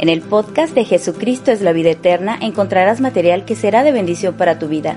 En 0.00 0.08
el 0.08 0.22
podcast 0.22 0.76
de 0.76 0.84
Jesucristo 0.84 1.50
es 1.50 1.60
la 1.60 1.72
vida 1.72 1.90
eterna 1.90 2.38
encontrarás 2.40 3.00
material 3.00 3.44
que 3.44 3.56
será 3.56 3.82
de 3.82 3.90
bendición 3.90 4.36
para 4.36 4.56
tu 4.56 4.68
vida. 4.68 4.96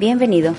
Bienvenido. 0.00 0.56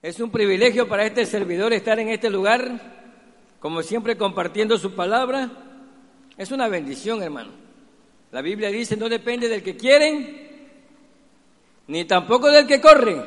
Es 0.00 0.18
un 0.18 0.30
privilegio 0.30 0.88
para 0.88 1.04
este 1.04 1.26
servidor 1.26 1.74
estar 1.74 1.98
en 1.98 2.08
este 2.08 2.30
lugar, 2.30 2.80
como 3.58 3.82
siempre 3.82 4.16
compartiendo 4.16 4.78
su 4.78 4.94
palabra. 4.94 5.50
Es 6.38 6.50
una 6.52 6.68
bendición, 6.68 7.22
hermano. 7.22 7.50
La 8.32 8.40
Biblia 8.40 8.70
dice, 8.70 8.96
no 8.96 9.10
depende 9.10 9.46
del 9.50 9.62
que 9.62 9.76
quieren, 9.76 10.48
ni 11.86 12.06
tampoco 12.06 12.50
del 12.50 12.66
que 12.66 12.80
corre, 12.80 13.26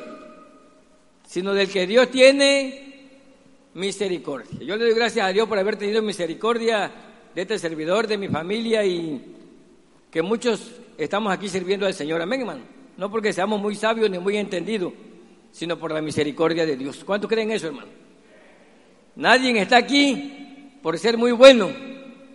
sino 1.27 1.53
del 1.53 1.69
que 1.69 1.85
Dios 1.85 2.09
tiene 2.09 2.92
misericordia. 3.75 4.59
Yo 4.59 4.75
le 4.75 4.85
doy 4.85 4.93
gracias 4.93 5.25
a 5.25 5.33
Dios 5.33 5.47
por 5.47 5.57
haber 5.57 5.75
tenido 5.75 6.01
misericordia 6.01 6.91
de 7.33 7.41
este 7.41 7.57
servidor, 7.57 8.07
de 8.07 8.17
mi 8.17 8.27
familia 8.27 8.85
y 8.85 9.35
que 10.11 10.21
muchos 10.21 10.71
estamos 10.97 11.33
aquí 11.33 11.49
sirviendo 11.49 11.85
al 11.85 11.93
Señor. 11.93 12.21
Amén, 12.21 12.41
hermano. 12.41 12.61
No 12.97 13.09
porque 13.09 13.33
seamos 13.33 13.59
muy 13.59 13.75
sabios 13.75 14.09
ni 14.09 14.19
muy 14.19 14.37
entendidos, 14.37 14.93
sino 15.51 15.77
por 15.77 15.91
la 15.91 16.01
misericordia 16.01 16.65
de 16.65 16.77
Dios. 16.77 17.03
¿Cuántos 17.03 17.29
creen 17.29 17.51
eso, 17.51 17.67
hermano? 17.67 17.89
Nadie 19.15 19.59
está 19.59 19.77
aquí 19.77 20.77
por 20.81 20.97
ser 20.99 21.17
muy 21.17 21.31
bueno, 21.31 21.71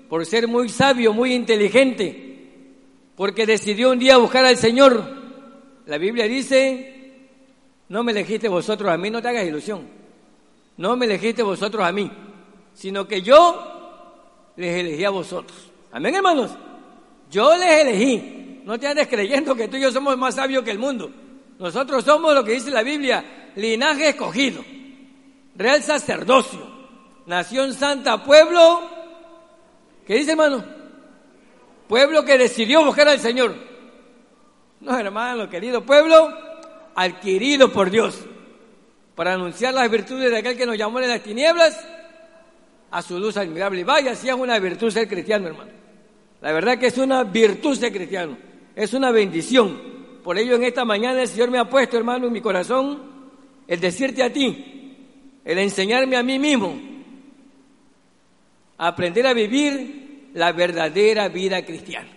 por 0.08 0.24
ser 0.26 0.48
muy 0.48 0.68
sabio, 0.68 1.12
muy 1.12 1.34
inteligente, 1.34 2.36
porque 3.14 3.46
decidió 3.46 3.92
un 3.92 3.98
día 3.98 4.16
buscar 4.16 4.44
al 4.44 4.56
Señor. 4.56 5.18
La 5.86 5.98
Biblia 5.98 6.26
dice, 6.26 7.28
no 7.88 8.02
me 8.02 8.12
elegiste 8.12 8.48
vosotros 8.48 8.90
a 8.90 8.96
mí, 8.96 9.10
no 9.10 9.22
te 9.22 9.28
hagas 9.28 9.46
ilusión. 9.46 9.97
No 10.78 10.96
me 10.96 11.06
elegiste 11.06 11.42
vosotros 11.42 11.84
a 11.84 11.92
mí, 11.92 12.10
sino 12.72 13.06
que 13.06 13.20
yo 13.20 14.52
les 14.56 14.78
elegí 14.78 15.04
a 15.04 15.10
vosotros. 15.10 15.70
Amén, 15.92 16.14
hermanos. 16.14 16.52
Yo 17.30 17.56
les 17.56 17.80
elegí. 17.80 18.62
No 18.64 18.78
te 18.78 18.86
andes 18.86 19.08
creyendo 19.08 19.54
que 19.54 19.68
tú 19.68 19.76
y 19.76 19.80
yo 19.80 19.90
somos 19.90 20.16
más 20.16 20.36
sabios 20.36 20.62
que 20.62 20.70
el 20.70 20.78
mundo. 20.78 21.10
Nosotros 21.58 22.04
somos 22.04 22.34
lo 22.34 22.44
que 22.44 22.52
dice 22.52 22.70
la 22.70 22.82
Biblia, 22.82 23.50
linaje 23.56 24.10
escogido, 24.10 24.64
real 25.56 25.82
sacerdocio, 25.82 26.60
nación 27.26 27.74
santa, 27.74 28.22
pueblo, 28.22 28.82
¿qué 30.06 30.14
dice 30.14 30.32
hermano? 30.32 30.64
Pueblo 31.88 32.24
que 32.24 32.38
decidió 32.38 32.84
buscar 32.84 33.08
al 33.08 33.18
Señor. 33.18 33.56
No, 34.80 34.96
hermano, 34.96 35.48
querido 35.48 35.84
pueblo, 35.84 36.32
adquirido 36.94 37.72
por 37.72 37.90
Dios, 37.90 38.24
para 39.18 39.34
anunciar 39.34 39.74
las 39.74 39.90
virtudes 39.90 40.30
de 40.30 40.38
aquel 40.38 40.56
que 40.56 40.64
nos 40.64 40.78
llamó 40.78 41.00
de 41.00 41.08
las 41.08 41.20
tinieblas 41.20 41.84
a 42.88 43.02
su 43.02 43.18
luz 43.18 43.36
admirable. 43.36 43.82
Vaya, 43.82 44.14
si 44.14 44.28
es 44.28 44.34
una 44.36 44.56
virtud 44.60 44.92
ser 44.92 45.08
cristiano, 45.08 45.48
hermano. 45.48 45.72
La 46.40 46.52
verdad 46.52 46.78
que 46.78 46.86
es 46.86 46.98
una 46.98 47.24
virtud 47.24 47.76
ser 47.76 47.92
cristiano, 47.92 48.38
es 48.76 48.94
una 48.94 49.10
bendición. 49.10 49.76
Por 50.22 50.38
ello 50.38 50.54
en 50.54 50.62
esta 50.62 50.84
mañana 50.84 51.20
el 51.20 51.26
Señor 51.26 51.50
me 51.50 51.58
ha 51.58 51.68
puesto, 51.68 51.96
hermano, 51.96 52.28
en 52.28 52.32
mi 52.32 52.40
corazón 52.40 53.02
el 53.66 53.80
decirte 53.80 54.22
a 54.22 54.32
ti, 54.32 54.94
el 55.44 55.58
enseñarme 55.58 56.16
a 56.16 56.22
mí 56.22 56.38
mismo, 56.38 56.80
a 58.76 58.86
aprender 58.86 59.26
a 59.26 59.34
vivir 59.34 60.28
la 60.34 60.52
verdadera 60.52 61.26
vida 61.26 61.66
cristiana. 61.66 62.10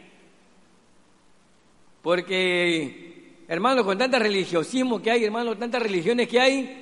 Porque, 2.03 3.43
hermano, 3.47 3.83
con 3.83 3.97
tanta 3.97 4.19
religiosismo 4.19 5.01
que 5.01 5.09
hay, 5.09 5.23
hermano, 5.23 5.57
tantas 5.57 5.81
religiones 5.81 6.27
que 6.27 6.39
hay, 6.39 6.80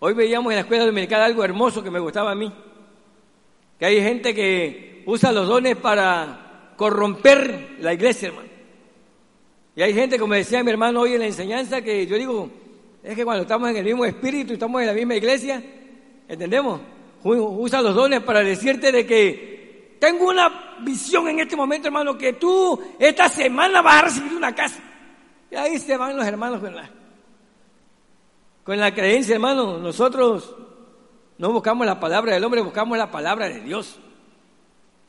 hoy 0.00 0.14
veíamos 0.14 0.52
en 0.52 0.56
la 0.56 0.60
escuela 0.62 0.84
dominicana 0.86 1.24
algo 1.24 1.44
hermoso 1.44 1.82
que 1.82 1.90
me 1.90 1.98
gustaba 1.98 2.32
a 2.32 2.34
mí, 2.34 2.52
que 3.78 3.86
hay 3.86 4.00
gente 4.02 4.34
que 4.34 5.02
usa 5.06 5.32
los 5.32 5.48
dones 5.48 5.76
para 5.76 6.72
corromper 6.76 7.76
la 7.80 7.92
iglesia, 7.94 8.28
hermano. 8.28 8.48
Y 9.74 9.82
hay 9.82 9.94
gente, 9.94 10.18
como 10.18 10.34
decía 10.34 10.64
mi 10.64 10.70
hermano 10.70 11.00
hoy 11.00 11.14
en 11.14 11.20
la 11.20 11.26
enseñanza, 11.26 11.82
que 11.82 12.06
yo 12.06 12.16
digo, 12.16 12.50
es 13.02 13.14
que 13.14 13.24
cuando 13.24 13.42
estamos 13.42 13.70
en 13.70 13.76
el 13.76 13.84
mismo 13.84 14.04
espíritu, 14.04 14.54
estamos 14.54 14.80
en 14.80 14.88
la 14.88 14.92
misma 14.92 15.14
iglesia, 15.14 15.62
¿entendemos? 16.26 16.80
Usa 17.22 17.80
los 17.82 17.94
dones 17.94 18.20
para 18.22 18.40
decirte 18.40 18.90
de 18.90 19.06
que 19.06 19.96
tengo 20.00 20.28
una 20.28 20.76
visión 20.80 21.28
en 21.28 21.40
este 21.40 21.56
momento, 21.56 21.88
hermano, 21.88 22.16
que 22.16 22.34
tú 22.34 22.80
esta 22.98 23.28
semana 23.28 23.82
vas 23.82 23.94
a 23.94 24.02
recibir 24.06 24.32
una 24.34 24.54
casa. 24.54 24.80
Y 25.50 25.56
ahí 25.56 25.78
se 25.78 25.96
van 25.96 26.16
los 26.16 26.26
hermanos 26.26 26.62
la, 26.62 26.90
con 28.68 28.78
la 28.78 28.92
creencia, 28.92 29.34
hermano. 29.34 29.78
Nosotros 29.78 30.54
no 31.38 31.50
buscamos 31.54 31.86
la 31.86 31.98
palabra 31.98 32.34
del 32.34 32.44
hombre, 32.44 32.60
buscamos 32.60 32.98
la 32.98 33.10
palabra 33.10 33.48
de 33.48 33.62
Dios. 33.62 33.96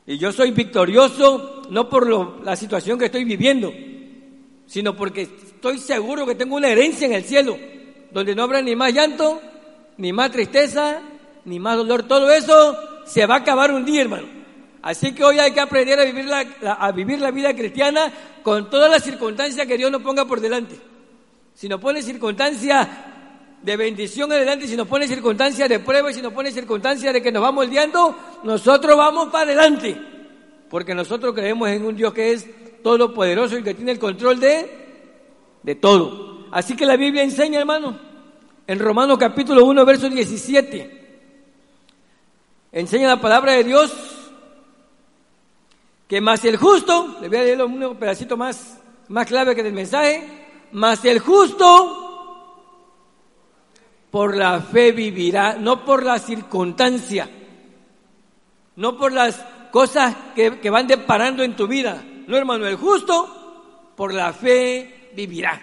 Y 0.06 0.16
yo 0.16 0.32
soy 0.32 0.50
victorioso 0.50 1.60
no 1.68 1.86
por 1.90 2.42
la 2.42 2.56
situación 2.56 2.98
que 2.98 3.04
estoy 3.04 3.24
viviendo, 3.24 3.70
sino 4.64 4.96
porque 4.96 5.20
estoy 5.24 5.76
seguro 5.76 6.24
que 6.24 6.34
tengo 6.36 6.56
una 6.56 6.68
herencia 6.68 7.06
en 7.06 7.12
el 7.12 7.22
cielo, 7.22 7.58
donde 8.10 8.34
no 8.34 8.44
habrá 8.44 8.62
ni 8.62 8.74
más 8.74 8.94
llanto, 8.94 9.42
ni 9.98 10.10
más 10.10 10.30
tristeza, 10.30 11.02
ni 11.44 11.60
más 11.60 11.76
dolor. 11.76 12.04
Todo 12.04 12.32
eso 12.32 12.78
se 13.04 13.26
va 13.26 13.34
a 13.34 13.38
acabar 13.40 13.72
un 13.72 13.84
día, 13.84 14.00
hermano. 14.00 14.26
Así 14.80 15.12
que 15.12 15.22
hoy 15.22 15.38
hay 15.38 15.52
que 15.52 15.60
aprender 15.60 16.00
a 16.00 16.04
vivir 16.06 16.24
la, 16.24 16.40
a 16.80 16.92
vivir 16.92 17.20
la 17.20 17.30
vida 17.30 17.54
cristiana 17.54 18.10
con 18.42 18.70
todas 18.70 18.90
las 18.90 19.04
circunstancias 19.04 19.66
que 19.66 19.76
Dios 19.76 19.92
nos 19.92 20.00
ponga 20.00 20.24
por 20.24 20.40
delante. 20.40 20.76
Si 21.52 21.68
nos 21.68 21.78
pone 21.78 22.00
circunstancias 22.00 22.88
de 23.62 23.76
bendición 23.76 24.32
adelante, 24.32 24.66
si 24.66 24.76
nos 24.76 24.88
pone 24.88 25.06
circunstancias 25.06 25.68
de 25.68 25.80
prueba 25.80 26.10
y 26.10 26.14
si 26.14 26.22
nos 26.22 26.32
pone 26.32 26.50
circunstancias 26.50 27.12
de 27.12 27.20
que 27.20 27.30
nos 27.30 27.42
va 27.42 27.52
moldeando, 27.52 28.16
nosotros 28.42 28.96
vamos 28.96 29.28
para 29.28 29.44
adelante. 29.44 30.00
Porque 30.70 30.94
nosotros 30.94 31.34
creemos 31.34 31.68
en 31.68 31.84
un 31.84 31.96
Dios 31.96 32.12
que 32.14 32.32
es 32.32 32.46
todopoderoso 32.82 33.58
y 33.58 33.62
que 33.62 33.74
tiene 33.74 33.92
el 33.92 33.98
control 33.98 34.40
de, 34.40 34.70
de 35.62 35.74
todo. 35.74 36.46
Así 36.52 36.74
que 36.74 36.86
la 36.86 36.96
Biblia 36.96 37.22
enseña, 37.22 37.60
hermano, 37.60 37.98
en 38.66 38.78
Romanos 38.78 39.18
capítulo 39.18 39.64
1, 39.64 39.84
verso 39.84 40.08
17, 40.08 41.18
enseña 42.72 43.08
la 43.08 43.20
palabra 43.20 43.52
de 43.52 43.64
Dios 43.64 43.92
que 46.08 46.20
más 46.20 46.44
el 46.44 46.56
justo, 46.56 47.18
le 47.20 47.28
voy 47.28 47.38
a 47.38 47.42
leer 47.44 47.62
un 47.62 47.96
pedacito 47.96 48.36
más, 48.36 48.80
más 49.08 49.26
clave 49.26 49.54
que 49.54 49.62
del 49.62 49.72
mensaje, 49.72 50.46
más 50.72 51.04
el 51.04 51.20
justo 51.20 51.99
por 54.10 54.36
la 54.36 54.60
fe 54.60 54.92
vivirá, 54.92 55.54
no 55.54 55.84
por 55.84 56.02
la 56.02 56.18
circunstancia, 56.18 57.28
no 58.76 58.96
por 58.96 59.12
las 59.12 59.36
cosas 59.70 60.16
que, 60.34 60.58
que 60.58 60.70
van 60.70 60.86
deparando 60.86 61.42
en 61.42 61.54
tu 61.54 61.66
vida, 61.66 62.02
no, 62.30 62.36
hermano, 62.36 62.64
el 62.68 62.76
justo 62.76 63.92
por 63.96 64.14
la 64.14 64.32
fe 64.32 65.10
vivirá. 65.14 65.60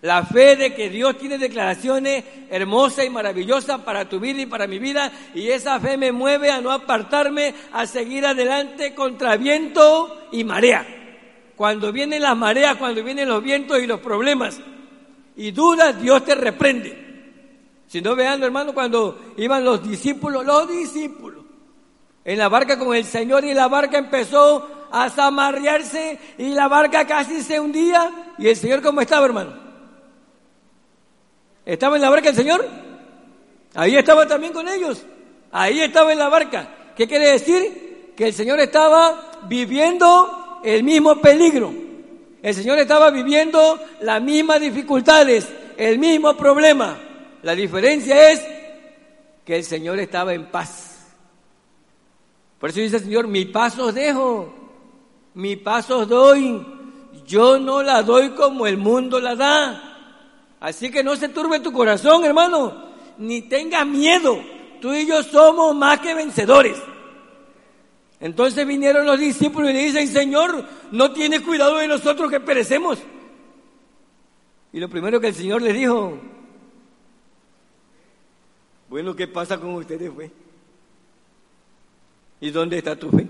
La 0.00 0.24
fe 0.24 0.56
de 0.56 0.74
que 0.74 0.88
Dios 0.88 1.18
tiene 1.18 1.36
declaraciones 1.36 2.24
hermosas 2.48 3.04
y 3.04 3.10
maravillosas 3.10 3.82
para 3.82 4.08
tu 4.08 4.18
vida 4.18 4.40
y 4.40 4.46
para 4.46 4.66
mi 4.66 4.78
vida. 4.78 5.12
Y 5.34 5.48
esa 5.48 5.78
fe 5.80 5.98
me 5.98 6.10
mueve 6.10 6.50
a 6.50 6.62
no 6.62 6.72
apartarme, 6.72 7.54
a 7.72 7.86
seguir 7.86 8.24
adelante 8.24 8.94
contra 8.94 9.36
viento 9.36 10.28
y 10.32 10.44
marea. 10.44 10.86
Cuando 11.54 11.92
vienen 11.92 12.22
las 12.22 12.38
mareas, 12.38 12.76
cuando 12.76 13.04
vienen 13.04 13.28
los 13.28 13.44
vientos 13.44 13.78
y 13.78 13.86
los 13.86 14.00
problemas 14.00 14.58
y 15.36 15.50
dudas, 15.50 16.00
Dios 16.00 16.24
te 16.24 16.34
reprende. 16.34 17.11
Si 17.92 18.00
no 18.00 18.16
vean, 18.16 18.42
hermano, 18.42 18.72
cuando 18.72 19.34
iban 19.36 19.66
los 19.66 19.86
discípulos, 19.86 20.46
los 20.46 20.66
discípulos, 20.66 21.44
en 22.24 22.38
la 22.38 22.48
barca 22.48 22.78
con 22.78 22.96
el 22.96 23.04
Señor 23.04 23.44
y 23.44 23.52
la 23.52 23.68
barca 23.68 23.98
empezó 23.98 24.66
a 24.90 25.10
zamarrearse 25.10 26.18
y 26.38 26.54
la 26.54 26.68
barca 26.68 27.06
casi 27.06 27.42
se 27.42 27.60
hundía. 27.60 28.32
¿Y 28.38 28.48
el 28.48 28.56
Señor 28.56 28.80
cómo 28.80 29.02
estaba, 29.02 29.26
hermano? 29.26 29.52
¿Estaba 31.66 31.96
en 31.96 32.00
la 32.00 32.08
barca 32.08 32.30
el 32.30 32.34
Señor? 32.34 32.66
Ahí 33.74 33.94
estaba 33.94 34.26
también 34.26 34.54
con 34.54 34.66
ellos. 34.68 35.04
Ahí 35.50 35.82
estaba 35.82 36.14
en 36.14 36.18
la 36.18 36.30
barca. 36.30 36.94
¿Qué 36.96 37.06
quiere 37.06 37.32
decir? 37.32 38.14
Que 38.16 38.28
el 38.28 38.32
Señor 38.32 38.58
estaba 38.58 39.42
viviendo 39.48 40.60
el 40.64 40.82
mismo 40.82 41.16
peligro. 41.16 41.70
El 42.42 42.54
Señor 42.54 42.78
estaba 42.78 43.10
viviendo 43.10 43.78
las 44.00 44.22
mismas 44.22 44.62
dificultades, 44.62 45.46
el 45.76 45.98
mismo 45.98 46.34
problema. 46.38 47.11
La 47.42 47.54
diferencia 47.54 48.30
es 48.30 48.40
que 49.44 49.56
el 49.56 49.64
Señor 49.64 49.98
estaba 49.98 50.32
en 50.32 50.46
paz. 50.46 51.16
Por 52.58 52.70
eso 52.70 52.80
dice 52.80 52.96
el 52.96 53.02
Señor, 53.02 53.26
mi 53.26 53.44
paz 53.44 53.78
os 53.78 53.92
dejo, 53.92 54.54
mi 55.34 55.56
paz 55.56 55.90
os 55.90 56.08
doy, 56.08 56.64
yo 57.26 57.58
no 57.58 57.82
la 57.82 58.02
doy 58.02 58.30
como 58.30 58.66
el 58.66 58.76
mundo 58.76 59.20
la 59.20 59.34
da. 59.34 59.88
Así 60.60 60.90
que 60.90 61.02
no 61.02 61.16
se 61.16 61.28
turbe 61.28 61.58
tu 61.58 61.72
corazón, 61.72 62.24
hermano, 62.24 62.90
ni 63.18 63.42
tengas 63.42 63.84
miedo. 63.84 64.40
Tú 64.80 64.92
y 64.94 65.06
yo 65.06 65.22
somos 65.24 65.74
más 65.74 65.98
que 65.98 66.14
vencedores. 66.14 66.76
Entonces 68.20 68.64
vinieron 68.64 69.04
los 69.04 69.18
discípulos 69.18 69.70
y 69.70 69.74
le 69.74 69.84
dicen, 69.86 70.06
Señor, 70.06 70.64
no 70.92 71.10
tienes 71.10 71.40
cuidado 71.40 71.78
de 71.78 71.88
nosotros 71.88 72.30
que 72.30 72.38
perecemos. 72.38 73.00
Y 74.72 74.78
lo 74.78 74.88
primero 74.88 75.20
que 75.20 75.28
el 75.28 75.34
Señor 75.34 75.62
les 75.62 75.74
dijo, 75.74 76.16
bueno, 78.92 79.16
¿qué 79.16 79.26
pasa 79.26 79.58
con 79.58 79.72
ustedes, 79.72 80.12
fe? 80.14 80.30
¿Y 82.42 82.50
dónde 82.50 82.76
está 82.76 82.94
tu 82.94 83.08
fe? 83.08 83.26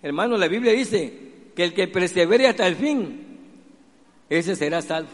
Hermano, 0.00 0.36
la 0.36 0.46
Biblia 0.46 0.70
dice 0.70 1.12
que 1.56 1.64
el 1.64 1.74
que 1.74 1.88
persevere 1.88 2.46
hasta 2.46 2.64
el 2.68 2.76
fin, 2.76 3.26
ese 4.30 4.54
será 4.54 4.82
salvo. 4.82 5.08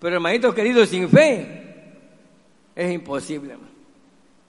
Pero 0.00 0.14
hermanito 0.14 0.54
querido, 0.54 0.86
sin 0.86 1.10
fe 1.10 1.64
es 2.74 2.90
imposible. 2.90 3.56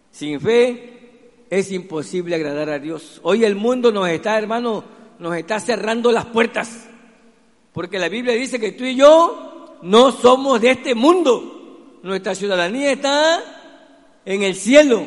Sin 0.09 0.39
fe 0.39 1.43
es 1.49 1.69
imposible 1.73 2.35
agradar 2.35 2.69
a 2.69 2.79
Dios. 2.79 3.19
Hoy 3.23 3.43
el 3.43 3.57
mundo 3.57 3.91
nos 3.91 4.07
está, 4.07 4.37
hermano, 4.37 4.85
nos 5.19 5.35
está 5.35 5.59
cerrando 5.59 6.13
las 6.13 6.27
puertas. 6.27 6.87
Porque 7.73 7.99
la 7.99 8.07
Biblia 8.07 8.35
dice 8.35 8.57
que 8.57 8.71
tú 8.71 8.85
y 8.85 8.95
yo 8.95 9.79
no 9.81 10.13
somos 10.13 10.61
de 10.61 10.69
este 10.69 10.95
mundo. 10.95 11.99
Nuestra 12.03 12.33
ciudadanía 12.33 12.93
está 12.93 13.62
en 14.25 14.43
el 14.43 14.55
cielo. 14.55 15.05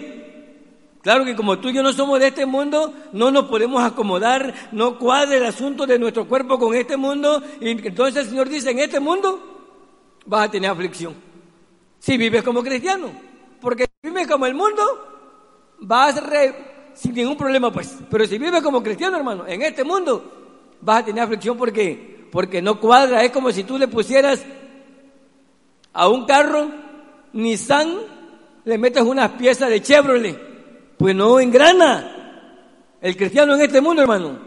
Claro 1.02 1.24
que 1.24 1.36
como 1.36 1.58
tú 1.58 1.68
y 1.68 1.74
yo 1.74 1.82
no 1.82 1.92
somos 1.92 2.18
de 2.18 2.28
este 2.28 2.46
mundo, 2.46 2.92
no 3.12 3.30
nos 3.30 3.44
podemos 3.44 3.82
acomodar, 3.82 4.52
no 4.72 4.98
cuadra 4.98 5.36
el 5.36 5.46
asunto 5.46 5.86
de 5.86 5.98
nuestro 5.98 6.26
cuerpo 6.26 6.58
con 6.58 6.74
este 6.74 6.96
mundo. 6.96 7.42
Y 7.60 7.70
entonces 7.70 8.24
el 8.24 8.30
Señor 8.30 8.48
dice, 8.48 8.72
en 8.72 8.80
este 8.80 8.98
mundo 8.98 9.40
vas 10.26 10.48
a 10.48 10.50
tener 10.50 10.70
aflicción. 10.70 11.14
Si 12.00 12.16
vives 12.16 12.42
como 12.42 12.62
cristiano. 12.62 13.10
Porque 13.60 13.84
si 13.84 14.10
vives 14.10 14.26
como 14.26 14.46
el 14.46 14.54
mundo, 14.54 14.82
vas 15.78 16.22
re, 16.22 16.90
sin 16.94 17.14
ningún 17.14 17.36
problema, 17.36 17.72
pues. 17.72 17.96
Pero 18.10 18.26
si 18.26 18.38
vives 18.38 18.62
como 18.62 18.82
cristiano, 18.82 19.16
hermano, 19.16 19.46
en 19.46 19.62
este 19.62 19.84
mundo, 19.84 20.76
vas 20.80 21.02
a 21.02 21.04
tener 21.04 21.22
aflicción 21.22 21.56
porque, 21.56 22.28
porque 22.32 22.60
no 22.60 22.80
cuadra. 22.80 23.22
Es 23.22 23.30
como 23.30 23.50
si 23.52 23.64
tú 23.64 23.78
le 23.78 23.88
pusieras 23.88 24.44
a 25.92 26.08
un 26.08 26.26
carro 26.26 26.68
Nissan, 27.32 28.15
le 28.66 28.78
metes 28.78 29.02
unas 29.02 29.30
piezas 29.32 29.70
de 29.70 29.80
Chevrolet, 29.80 30.36
pues 30.98 31.14
no 31.14 31.38
engrana. 31.38 32.12
El 33.00 33.16
cristiano 33.16 33.54
en 33.54 33.60
este 33.60 33.80
mundo, 33.80 34.02
hermano, 34.02 34.38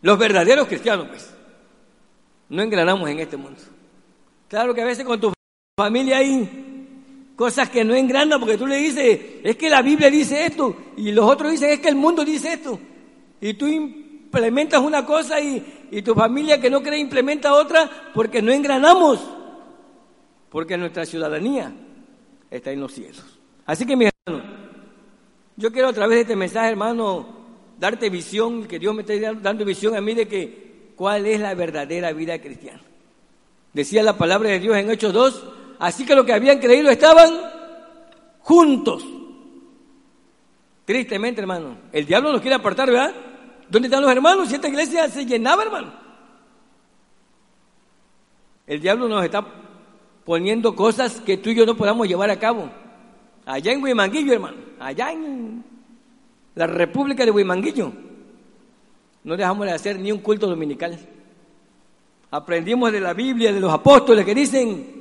los 0.00 0.18
verdaderos 0.18 0.66
cristianos, 0.66 1.08
pues, 1.08 1.30
no 2.48 2.62
engranamos 2.62 3.08
en 3.10 3.18
este 3.18 3.36
mundo. 3.36 3.60
Claro 4.48 4.74
que 4.74 4.80
a 4.80 4.86
veces 4.86 5.04
con 5.04 5.20
tu 5.20 5.30
familia 5.78 6.18
hay 6.18 7.34
cosas 7.36 7.68
que 7.68 7.84
no 7.84 7.94
engranan 7.94 8.40
porque 8.40 8.56
tú 8.56 8.66
le 8.66 8.76
dices, 8.76 9.20
es 9.44 9.56
que 9.56 9.68
la 9.68 9.82
Biblia 9.82 10.10
dice 10.10 10.46
esto 10.46 10.74
y 10.96 11.12
los 11.12 11.26
otros 11.26 11.50
dicen, 11.50 11.68
es 11.68 11.80
que 11.80 11.90
el 11.90 11.96
mundo 11.96 12.24
dice 12.24 12.54
esto. 12.54 12.80
Y 13.42 13.52
tú 13.54 13.66
implementas 13.66 14.80
una 14.80 15.04
cosa 15.04 15.38
y, 15.38 15.88
y 15.90 16.00
tu 16.00 16.14
familia 16.14 16.58
que 16.58 16.70
no 16.70 16.82
cree 16.82 16.98
implementa 16.98 17.52
otra 17.52 18.10
porque 18.14 18.40
no 18.40 18.52
engranamos, 18.52 19.20
porque 20.48 20.78
nuestra 20.78 21.04
ciudadanía 21.04 21.74
está 22.50 22.70
en 22.72 22.80
los 22.80 22.92
cielos. 22.92 23.24
Así 23.64 23.84
que 23.86 23.96
mi 23.96 24.06
hermano, 24.06 24.44
yo 25.56 25.72
quiero 25.72 25.88
a 25.88 25.92
través 25.92 26.16
de 26.16 26.22
este 26.22 26.36
mensaje, 26.36 26.70
hermano, 26.70 27.26
darte 27.78 28.10
visión, 28.10 28.66
que 28.66 28.78
Dios 28.78 28.94
me 28.94 29.02
esté 29.02 29.20
dando 29.20 29.64
visión 29.64 29.96
a 29.96 30.00
mí 30.00 30.14
de 30.14 30.28
que 30.28 30.92
cuál 30.96 31.26
es 31.26 31.40
la 31.40 31.54
verdadera 31.54 32.12
vida 32.12 32.38
cristiana. 32.40 32.80
Decía 33.72 34.02
la 34.02 34.16
palabra 34.16 34.50
de 34.50 34.60
Dios 34.60 34.76
en 34.76 34.90
Hechos 34.90 35.12
2, 35.12 35.44
así 35.78 36.06
que 36.06 36.14
los 36.14 36.24
que 36.24 36.32
habían 36.32 36.58
creído 36.58 36.88
estaban 36.90 37.30
juntos. 38.40 39.04
Tristemente, 40.84 41.40
hermano, 41.40 41.76
el 41.92 42.06
diablo 42.06 42.32
nos 42.32 42.40
quiere 42.40 42.56
apartar, 42.56 42.90
¿verdad? 42.90 43.14
¿Dónde 43.68 43.88
están 43.88 44.02
los 44.02 44.10
hermanos? 44.10 44.48
Si 44.48 44.54
esta 44.54 44.68
iglesia 44.68 45.08
se 45.08 45.26
llenaba, 45.26 45.64
hermano. 45.64 45.92
El 48.66 48.80
diablo 48.80 49.08
nos 49.08 49.24
está 49.24 49.44
poniendo 50.26 50.74
cosas 50.74 51.20
que 51.20 51.38
tú 51.38 51.50
y 51.50 51.54
yo 51.54 51.64
no 51.64 51.76
podamos 51.76 52.06
llevar 52.06 52.28
a 52.30 52.38
cabo. 52.38 52.68
Allá 53.46 53.72
en 53.72 53.82
Huimanguillo, 53.82 54.32
hermano, 54.32 54.56
allá 54.80 55.12
en 55.12 55.64
la 56.56 56.66
República 56.66 57.24
de 57.24 57.30
Huimanguillo, 57.30 57.92
no 59.22 59.36
dejamos 59.36 59.66
de 59.66 59.72
hacer 59.72 60.00
ni 60.00 60.10
un 60.10 60.18
culto 60.18 60.48
dominical. 60.48 60.98
Aprendimos 62.32 62.90
de 62.90 63.00
la 63.00 63.14
Biblia, 63.14 63.52
de 63.52 63.60
los 63.60 63.72
apóstoles 63.72 64.24
que 64.24 64.34
dicen 64.34 64.96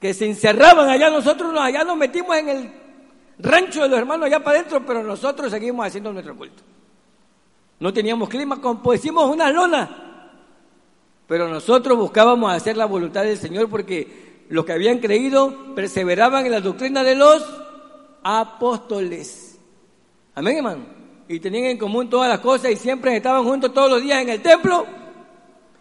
que 0.00 0.14
se 0.14 0.26
encerraban 0.26 0.88
allá, 0.88 1.10
nosotros 1.10 1.52
allá 1.58 1.82
nos 1.82 1.96
metimos 1.96 2.36
en 2.36 2.48
el 2.48 2.72
rancho 3.40 3.82
de 3.82 3.88
los 3.88 3.98
hermanos 3.98 4.26
allá 4.26 4.38
para 4.38 4.60
adentro, 4.60 4.86
pero 4.86 5.02
nosotros 5.02 5.50
seguimos 5.50 5.84
haciendo 5.84 6.12
nuestro 6.12 6.36
culto. 6.36 6.62
No 7.80 7.92
teníamos 7.92 8.28
clima, 8.28 8.60
como 8.60 8.80
pusimos 8.80 9.28
una 9.28 9.50
lona, 9.50 10.03
pero 11.26 11.48
nosotros 11.48 11.96
buscábamos 11.96 12.52
hacer 12.52 12.76
la 12.76 12.86
voluntad 12.86 13.22
del 13.24 13.38
Señor 13.38 13.68
porque 13.68 14.44
los 14.48 14.64
que 14.64 14.72
habían 14.72 14.98
creído 14.98 15.74
perseveraban 15.74 16.44
en 16.44 16.52
la 16.52 16.60
doctrina 16.60 17.02
de 17.02 17.14
los 17.14 17.42
apóstoles. 18.22 19.58
Amén, 20.34 20.58
hermano. 20.58 20.84
Y 21.28 21.40
tenían 21.40 21.64
en 21.64 21.78
común 21.78 22.10
todas 22.10 22.28
las 22.28 22.40
cosas 22.40 22.70
y 22.72 22.76
siempre 22.76 23.16
estaban 23.16 23.44
juntos 23.44 23.72
todos 23.72 23.90
los 23.90 24.02
días 24.02 24.20
en 24.20 24.28
el 24.28 24.42
templo 24.42 24.84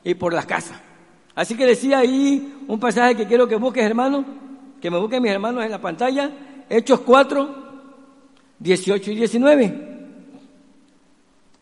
y 0.03 0.13
por 0.13 0.33
las 0.33 0.45
casas. 0.45 0.79
Así 1.35 1.55
que 1.55 1.65
decía 1.65 1.97
ahí 1.97 2.63
un 2.67 2.79
pasaje 2.79 3.15
que 3.15 3.27
quiero 3.27 3.47
que 3.47 3.55
busques, 3.55 3.83
hermano, 3.83 4.23
que 4.79 4.89
me 4.89 4.99
busquen 4.99 5.21
mis 5.21 5.31
hermanos 5.31 5.65
en 5.65 5.71
la 5.71 5.81
pantalla, 5.81 6.31
Hechos 6.69 7.01
4, 7.01 7.55
18 8.59 9.11
y 9.11 9.15
19. 9.15 9.89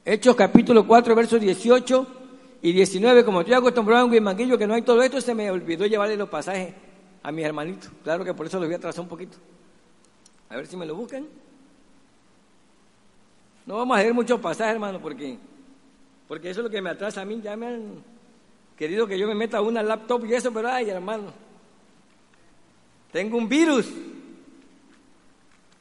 Hechos 0.05 0.35
capítulo 0.35 0.85
4, 0.85 1.15
versos 1.15 1.41
18 1.41 2.20
y 2.61 2.71
19. 2.71 3.25
Como 3.25 3.41
estoy 3.41 3.55
acostumbrado 3.55 4.05
en 4.05 4.11
Guimanguillo 4.11 4.57
que 4.57 4.67
no 4.67 4.73
hay 4.73 4.81
todo 4.81 5.01
esto, 5.01 5.19
se 5.19 5.33
me 5.33 5.49
olvidó 5.49 5.85
llevarle 5.85 6.15
los 6.15 6.29
pasajes 6.29 6.73
a 7.23 7.31
mis 7.31 7.45
hermanitos. 7.45 7.91
Claro 8.03 8.23
que 8.23 8.33
por 8.33 8.45
eso 8.45 8.59
los 8.59 8.67
voy 8.67 8.75
a 8.75 8.79
trazar 8.79 9.01
un 9.01 9.09
poquito. 9.09 9.37
A 10.49 10.55
ver 10.55 10.67
si 10.67 10.75
me 10.75 10.85
lo 10.85 10.95
buscan. 10.95 11.25
No 13.65 13.77
vamos 13.77 13.97
a 13.97 14.01
leer 14.01 14.13
muchos 14.13 14.39
pasajes, 14.39 14.73
hermano, 14.73 14.99
porque, 14.99 15.37
porque 16.27 16.49
eso 16.49 16.61
es 16.61 16.63
lo 16.65 16.69
que 16.69 16.81
me 16.81 16.89
atrasa 16.89 17.21
a 17.21 17.25
mí. 17.25 17.39
Ya 17.41 17.55
me 17.55 17.67
han 17.67 18.03
querido 18.77 19.07
que 19.07 19.17
yo 19.17 19.27
me 19.27 19.35
meta 19.35 19.61
una 19.61 19.83
laptop 19.83 20.25
y 20.25 20.33
eso, 20.33 20.51
pero 20.51 20.69
ay, 20.69 20.89
hermano, 20.89 21.31
tengo 23.11 23.37
un 23.37 23.47
virus 23.47 23.87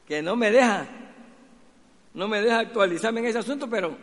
que 0.06 0.20
no 0.20 0.36
me 0.36 0.50
deja, 0.50 0.86
no 2.14 2.28
me 2.28 2.42
deja 2.42 2.58
actualizarme 2.60 3.20
en 3.20 3.26
ese 3.26 3.38
asunto, 3.38 3.70
pero 3.70 3.96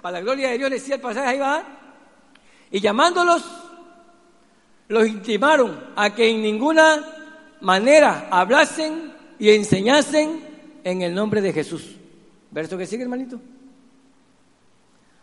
para 0.00 0.18
la 0.18 0.20
gloria 0.20 0.50
de 0.50 0.58
Dios 0.58 0.70
decía 0.70 0.96
el 0.96 1.00
pasaje, 1.00 1.26
ahí 1.26 1.38
va, 1.38 1.83
y 2.74 2.80
llamándolos, 2.80 3.44
los 4.88 5.06
intimaron 5.06 5.78
a 5.94 6.12
que 6.12 6.28
en 6.28 6.42
ninguna 6.42 7.06
manera 7.60 8.26
hablasen 8.32 9.14
y 9.38 9.50
enseñasen 9.50 10.40
en 10.82 11.02
el 11.02 11.14
nombre 11.14 11.40
de 11.40 11.52
Jesús. 11.52 11.94
Verso 12.50 12.76
que 12.76 12.86
sigue, 12.86 13.04
hermanito. 13.04 13.40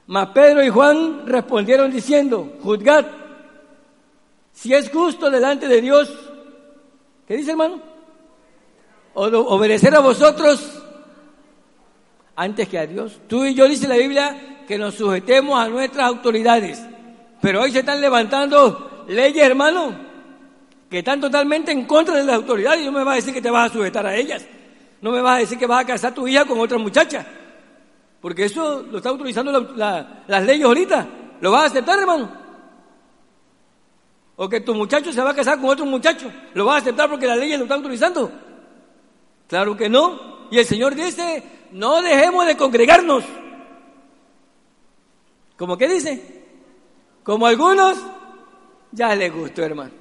Mas 0.07 0.29
Pedro 0.29 0.63
y 0.63 0.69
Juan 0.69 1.27
respondieron 1.27 1.91
diciendo, 1.91 2.57
juzgad 2.63 3.05
si 4.53 4.73
es 4.73 4.89
justo 4.89 5.29
delante 5.29 5.67
de 5.67 5.81
Dios, 5.81 6.09
¿qué 7.27 7.35
dice 7.35 7.51
hermano? 7.51 7.81
Obedecer 9.13 9.93
a 9.93 9.99
vosotros 9.99 10.81
antes 12.33 12.69
que 12.69 12.79
a 12.79 12.87
Dios. 12.87 13.19
Tú 13.27 13.43
y 13.43 13.53
yo 13.53 13.67
dice 13.67 13.89
la 13.89 13.97
Biblia 13.97 14.63
que 14.69 14.77
nos 14.77 14.95
sujetemos 14.95 15.59
a 15.59 15.67
nuestras 15.67 16.07
autoridades. 16.07 16.81
Pero 17.41 17.61
hoy 17.61 17.71
se 17.71 17.79
están 17.79 17.99
levantando 17.99 19.05
leyes, 19.07 19.43
hermano, 19.43 19.93
que 20.89 20.99
están 20.99 21.19
totalmente 21.19 21.71
en 21.71 21.85
contra 21.85 22.15
de 22.15 22.23
las 22.23 22.35
autoridades. 22.35 22.81
Y 22.81 22.85
no 22.85 22.91
me 22.91 23.03
vas 23.03 23.13
a 23.13 23.15
decir 23.15 23.33
que 23.33 23.41
te 23.41 23.49
vas 23.49 23.69
a 23.69 23.73
sujetar 23.73 24.05
a 24.05 24.15
ellas. 24.15 24.45
No 25.01 25.11
me 25.11 25.21
vas 25.21 25.37
a 25.37 25.39
decir 25.39 25.57
que 25.57 25.65
vas 25.65 25.83
a 25.83 25.87
casar 25.87 26.11
a 26.11 26.15
tu 26.15 26.27
hija 26.27 26.45
con 26.45 26.59
otra 26.59 26.77
muchacha. 26.77 27.25
Porque 28.21 28.45
eso 28.45 28.83
lo 28.83 28.97
están 28.97 29.13
autorizando 29.13 29.73
las 30.27 30.43
leyes 30.43 30.65
ahorita. 30.65 31.07
¿Lo 31.41 31.51
vas 31.51 31.63
a 31.63 31.65
aceptar, 31.67 31.97
hermano? 31.99 32.41
o 34.43 34.49
que 34.49 34.59
tu 34.59 34.73
muchacho 34.73 35.13
se 35.13 35.21
va 35.21 35.29
a 35.29 35.35
casar 35.35 35.61
con 35.61 35.69
otro 35.69 35.85
muchacho, 35.85 36.31
¿lo 36.55 36.65
vas 36.65 36.77
a 36.77 36.77
aceptar 36.79 37.07
porque 37.07 37.27
la 37.27 37.35
ley 37.35 37.55
lo 37.55 37.61
está 37.61 37.75
autorizando? 37.75 38.31
Claro 39.47 39.77
que 39.77 39.87
no. 39.87 40.47
Y 40.49 40.57
el 40.57 40.65
Señor 40.65 40.95
dice, 40.95 41.43
no 41.73 42.01
dejemos 42.01 42.47
de 42.47 42.57
congregarnos. 42.57 43.23
¿Cómo 45.57 45.77
que 45.77 45.87
dice? 45.87 46.40
Como 47.23 47.45
algunos 47.45 47.97
ya 48.91 49.15
les 49.15 49.33
gustó, 49.33 49.63
hermano. 49.63 49.91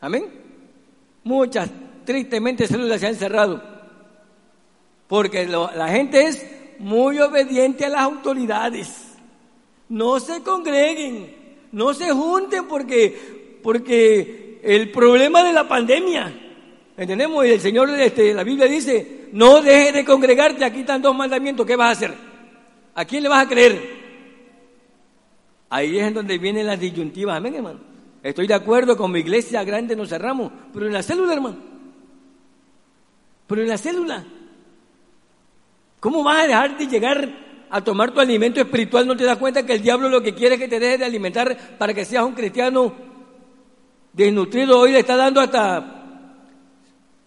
Amén. 0.00 0.26
Muchas 1.24 1.68
tristemente 2.04 2.66
células 2.66 3.00
se 3.00 3.06
han 3.06 3.14
cerrado. 3.14 3.62
Porque 5.06 5.46
la 5.46 5.88
gente 5.88 6.26
es 6.26 6.46
muy 6.78 7.18
obediente 7.18 7.84
a 7.84 7.88
las 7.88 8.00
autoridades. 8.00 9.16
No 9.88 10.20
se 10.20 10.42
congreguen, 10.42 11.34
no 11.72 11.94
se 11.94 12.10
junten 12.12 12.68
porque, 12.68 13.58
porque 13.62 14.60
el 14.62 14.90
problema 14.90 15.42
de 15.42 15.52
la 15.52 15.66
pandemia, 15.66 16.32
¿entendemos? 16.96 17.46
Y 17.46 17.50
el 17.50 17.60
Señor, 17.60 17.90
este, 17.90 18.34
la 18.34 18.44
Biblia 18.44 18.66
dice, 18.66 19.28
no 19.32 19.62
dejes 19.62 19.94
de 19.94 20.04
congregarte, 20.04 20.64
aquí 20.64 20.80
están 20.80 21.00
dos 21.00 21.16
mandamientos, 21.16 21.66
¿qué 21.66 21.74
vas 21.74 21.88
a 21.88 21.92
hacer? 21.92 22.14
¿A 22.94 23.04
quién 23.04 23.22
le 23.22 23.28
vas 23.28 23.46
a 23.46 23.48
creer? 23.48 23.97
Ahí 25.70 25.98
es 25.98 26.06
en 26.06 26.14
donde 26.14 26.38
vienen 26.38 26.66
las 26.66 26.80
disyuntivas, 26.80 27.36
amén, 27.36 27.54
hermano. 27.54 27.80
Estoy 28.22 28.46
de 28.46 28.54
acuerdo, 28.54 28.96
con 28.96 29.12
mi 29.12 29.20
iglesia 29.20 29.62
grande 29.64 29.94
nos 29.94 30.08
cerramos, 30.08 30.50
pero 30.72 30.86
en 30.86 30.92
la 30.92 31.02
célula, 31.02 31.34
hermano. 31.34 31.56
Pero 33.46 33.62
en 33.62 33.68
la 33.68 33.78
célula. 33.78 34.24
¿Cómo 36.00 36.22
vas 36.22 36.44
a 36.44 36.46
dejar 36.46 36.78
de 36.78 36.86
llegar 36.86 37.48
a 37.70 37.82
tomar 37.82 38.12
tu 38.12 38.20
alimento 38.20 38.60
espiritual, 38.60 39.06
no 39.06 39.16
te 39.16 39.24
das 39.24 39.38
cuenta 39.38 39.64
que 39.64 39.74
el 39.74 39.82
diablo 39.82 40.08
lo 40.08 40.22
que 40.22 40.34
quiere 40.34 40.54
es 40.54 40.60
que 40.60 40.68
te 40.68 40.80
dejes 40.80 41.00
de 41.00 41.04
alimentar 41.04 41.56
para 41.78 41.92
que 41.92 42.04
seas 42.04 42.24
un 42.24 42.34
cristiano 42.34 42.94
desnutrido. 44.12 44.80
Hoy 44.80 44.92
le 44.92 45.00
está 45.00 45.16
dando 45.16 45.40
hasta, 45.40 46.04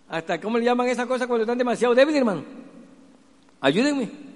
hasta, 0.09 0.41
¿cómo 0.41 0.57
le 0.57 0.65
llaman 0.65 0.87
esas 0.87 1.05
cosas 1.05 1.27
cuando 1.27 1.43
están 1.43 1.57
demasiado 1.57 1.93
débiles, 1.93 2.19
hermano? 2.19 2.43
Ayúdenme. 3.59 4.30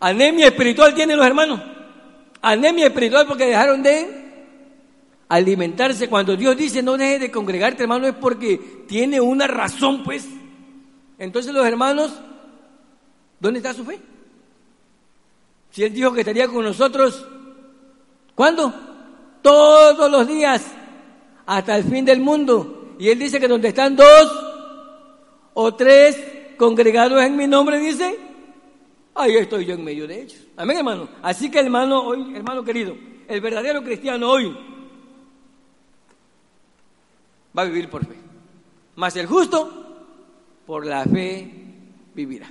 Anemia 0.00 0.46
espiritual 0.46 0.94
tienen 0.94 1.16
los 1.16 1.26
hermanos. 1.26 1.60
Anemia 2.40 2.86
espiritual 2.86 3.26
porque 3.26 3.46
dejaron 3.46 3.82
de 3.82 4.08
alimentarse. 5.28 6.08
Cuando 6.08 6.36
Dios 6.36 6.56
dice 6.56 6.82
no 6.82 6.96
dejes 6.96 7.20
de 7.20 7.30
congregarte, 7.30 7.82
hermano, 7.82 8.06
es 8.06 8.14
porque 8.14 8.84
tiene 8.86 9.20
una 9.20 9.46
razón, 9.46 10.02
pues. 10.04 10.26
Entonces 11.18 11.52
los 11.52 11.66
hermanos 11.66 12.12
¿Dónde 13.40 13.58
está 13.58 13.72
su 13.72 13.84
fe? 13.84 13.98
Si 15.70 15.84
Él 15.84 15.92
dijo 15.92 16.12
que 16.12 16.20
estaría 16.20 16.48
con 16.48 16.64
nosotros, 16.64 17.26
¿cuándo? 18.34 18.74
Todos 19.42 20.10
los 20.10 20.26
días, 20.26 20.64
hasta 21.46 21.76
el 21.76 21.84
fin 21.84 22.04
del 22.04 22.20
mundo. 22.20 22.96
Y 22.98 23.10
Él 23.10 23.18
dice 23.18 23.38
que 23.38 23.46
donde 23.46 23.68
están 23.68 23.94
dos 23.94 24.44
o 25.54 25.74
tres 25.74 26.20
congregados 26.56 27.22
en 27.22 27.36
mi 27.36 27.46
nombre, 27.46 27.78
dice, 27.78 28.18
ahí 29.18 29.36
estoy 29.36 29.64
yo 29.64 29.74
en 29.74 29.84
medio 29.84 30.06
de 30.06 30.22
ellos. 30.22 30.46
Amén, 30.56 30.78
hermano. 30.78 31.08
Así 31.22 31.50
que 31.50 31.58
hermano, 31.58 32.02
hoy, 32.02 32.34
hermano 32.34 32.64
querido, 32.64 32.96
el 33.28 33.40
verdadero 33.40 33.82
cristiano 33.82 34.30
hoy 34.30 34.56
va 37.56 37.62
a 37.62 37.66
vivir 37.66 37.88
por 37.88 38.06
fe. 38.06 38.14
Mas 38.96 39.16
el 39.16 39.26
justo, 39.26 39.86
por 40.66 40.86
la 40.86 41.04
fe 41.04 41.50
vivirá. 42.14 42.50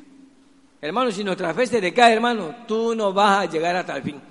Hermano, 0.79 1.11
si 1.11 1.23
nuestra 1.23 1.53
fe 1.53 1.65
se 1.65 1.81
decae, 1.81 2.13
hermano, 2.13 2.55
tú 2.67 2.95
no 2.95 3.11
vas 3.11 3.39
a 3.39 3.51
llegar 3.51 3.75
hasta 3.75 3.97
el 3.97 4.03
fin. 4.03 4.21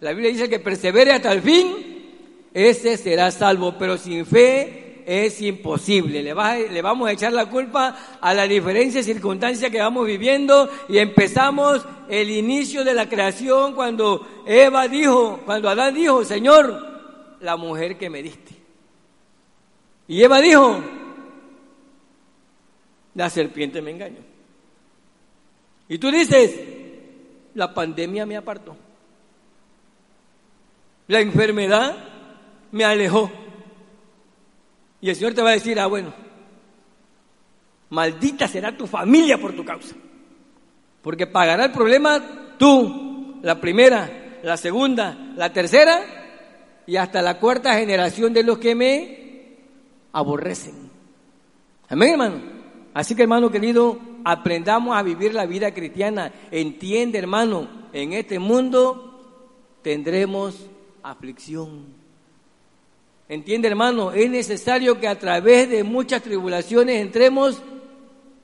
La 0.00 0.10
Biblia 0.10 0.30
dice 0.30 0.48
que 0.48 0.60
persevere 0.60 1.12
hasta 1.12 1.32
el 1.32 1.42
fin, 1.42 2.06
ese 2.52 2.96
será 2.96 3.30
salvo, 3.30 3.76
pero 3.78 3.98
sin 3.98 4.24
fe 4.24 4.85
es 5.06 5.40
imposible. 5.40 6.20
Le, 6.20 6.34
vamos 6.82 7.08
a 7.08 7.12
echar 7.12 7.32
la 7.32 7.46
culpa 7.46 7.96
a 8.20 8.34
la 8.34 8.46
diferencia 8.48 9.00
de 9.00 9.04
circunstancias 9.04 9.70
que 9.70 9.78
vamos 9.78 10.04
viviendo 10.04 10.68
y 10.88 10.98
empezamos 10.98 11.86
el 12.08 12.28
inicio 12.28 12.84
de 12.84 12.92
la 12.92 13.08
creación 13.08 13.74
cuando 13.74 14.42
Eva 14.44 14.88
dijo, 14.88 15.42
cuando 15.46 15.68
Adán 15.68 15.94
dijo, 15.94 16.24
Señor, 16.24 17.36
la 17.40 17.56
mujer 17.56 17.96
que 17.96 18.10
me 18.10 18.20
diste. 18.20 18.56
Y 20.08 20.22
Eva 20.22 20.40
dijo, 20.40 20.80
la 23.14 23.30
serpiente 23.30 23.80
me 23.80 23.92
engañó. 23.92 24.20
Y 25.88 25.98
tú 25.98 26.10
dices, 26.10 26.52
la 27.54 27.72
pandemia 27.72 28.26
me 28.26 28.36
apartó. 28.36 28.76
La 31.06 31.20
enfermedad 31.20 31.96
me 32.72 32.84
alejó. 32.84 33.30
Y 35.00 35.10
el 35.10 35.16
Señor 35.16 35.34
te 35.34 35.42
va 35.42 35.50
a 35.50 35.54
decir, 35.54 35.78
ah, 35.78 35.86
bueno, 35.86 36.12
maldita 37.90 38.48
será 38.48 38.76
tu 38.76 38.86
familia 38.86 39.38
por 39.38 39.54
tu 39.54 39.64
causa. 39.64 39.94
Porque 41.02 41.26
pagará 41.26 41.66
el 41.66 41.72
problema 41.72 42.56
tú, 42.58 43.38
la 43.42 43.60
primera, 43.60 44.38
la 44.42 44.56
segunda, 44.56 45.32
la 45.36 45.52
tercera 45.52 46.82
y 46.86 46.96
hasta 46.96 47.22
la 47.22 47.38
cuarta 47.38 47.74
generación 47.74 48.32
de 48.32 48.42
los 48.42 48.58
que 48.58 48.74
me 48.74 49.56
aborrecen. 50.12 50.90
Amén, 51.88 52.12
hermano. 52.12 52.40
Así 52.94 53.14
que, 53.14 53.22
hermano 53.22 53.50
querido, 53.50 53.98
aprendamos 54.24 54.96
a 54.96 55.02
vivir 55.02 55.34
la 55.34 55.46
vida 55.46 55.72
cristiana. 55.74 56.32
Entiende, 56.50 57.18
hermano, 57.18 57.68
en 57.92 58.12
este 58.12 58.38
mundo 58.38 59.80
tendremos 59.82 60.66
aflicción. 61.02 61.95
Entiende, 63.28 63.68
hermano, 63.68 64.12
es 64.12 64.30
necesario 64.30 65.00
que 65.00 65.08
a 65.08 65.18
través 65.18 65.68
de 65.68 65.82
muchas 65.82 66.22
tribulaciones 66.22 67.00
entremos, 67.00 67.60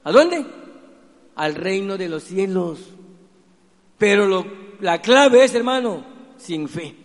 ¿a 0.03 0.11
dónde? 0.11 0.45
Al 1.37 1.55
reino 1.55 1.97
de 1.97 2.09
los 2.09 2.25
cielos. 2.25 2.81
Pero 3.97 4.45
la 4.81 5.01
clave 5.01 5.45
es, 5.45 5.55
hermano, 5.55 6.05
sin 6.37 6.69
fe. 6.69 6.97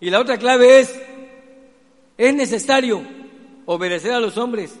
Y 0.00 0.10
la 0.10 0.20
otra 0.20 0.38
clave 0.38 0.78
es, 0.78 0.94
es 2.16 2.34
necesario 2.34 3.02
obedecer 3.64 4.12
a 4.12 4.20
los 4.20 4.36
hombres 4.38 4.78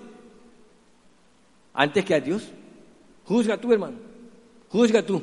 antes 1.74 2.04
que 2.04 2.14
a 2.14 2.20
Dios. 2.20 2.44
Juzga 3.24 3.56
tú, 3.56 3.72
hermano. 3.72 3.96
Juzga 4.68 5.02
tú. 5.02 5.20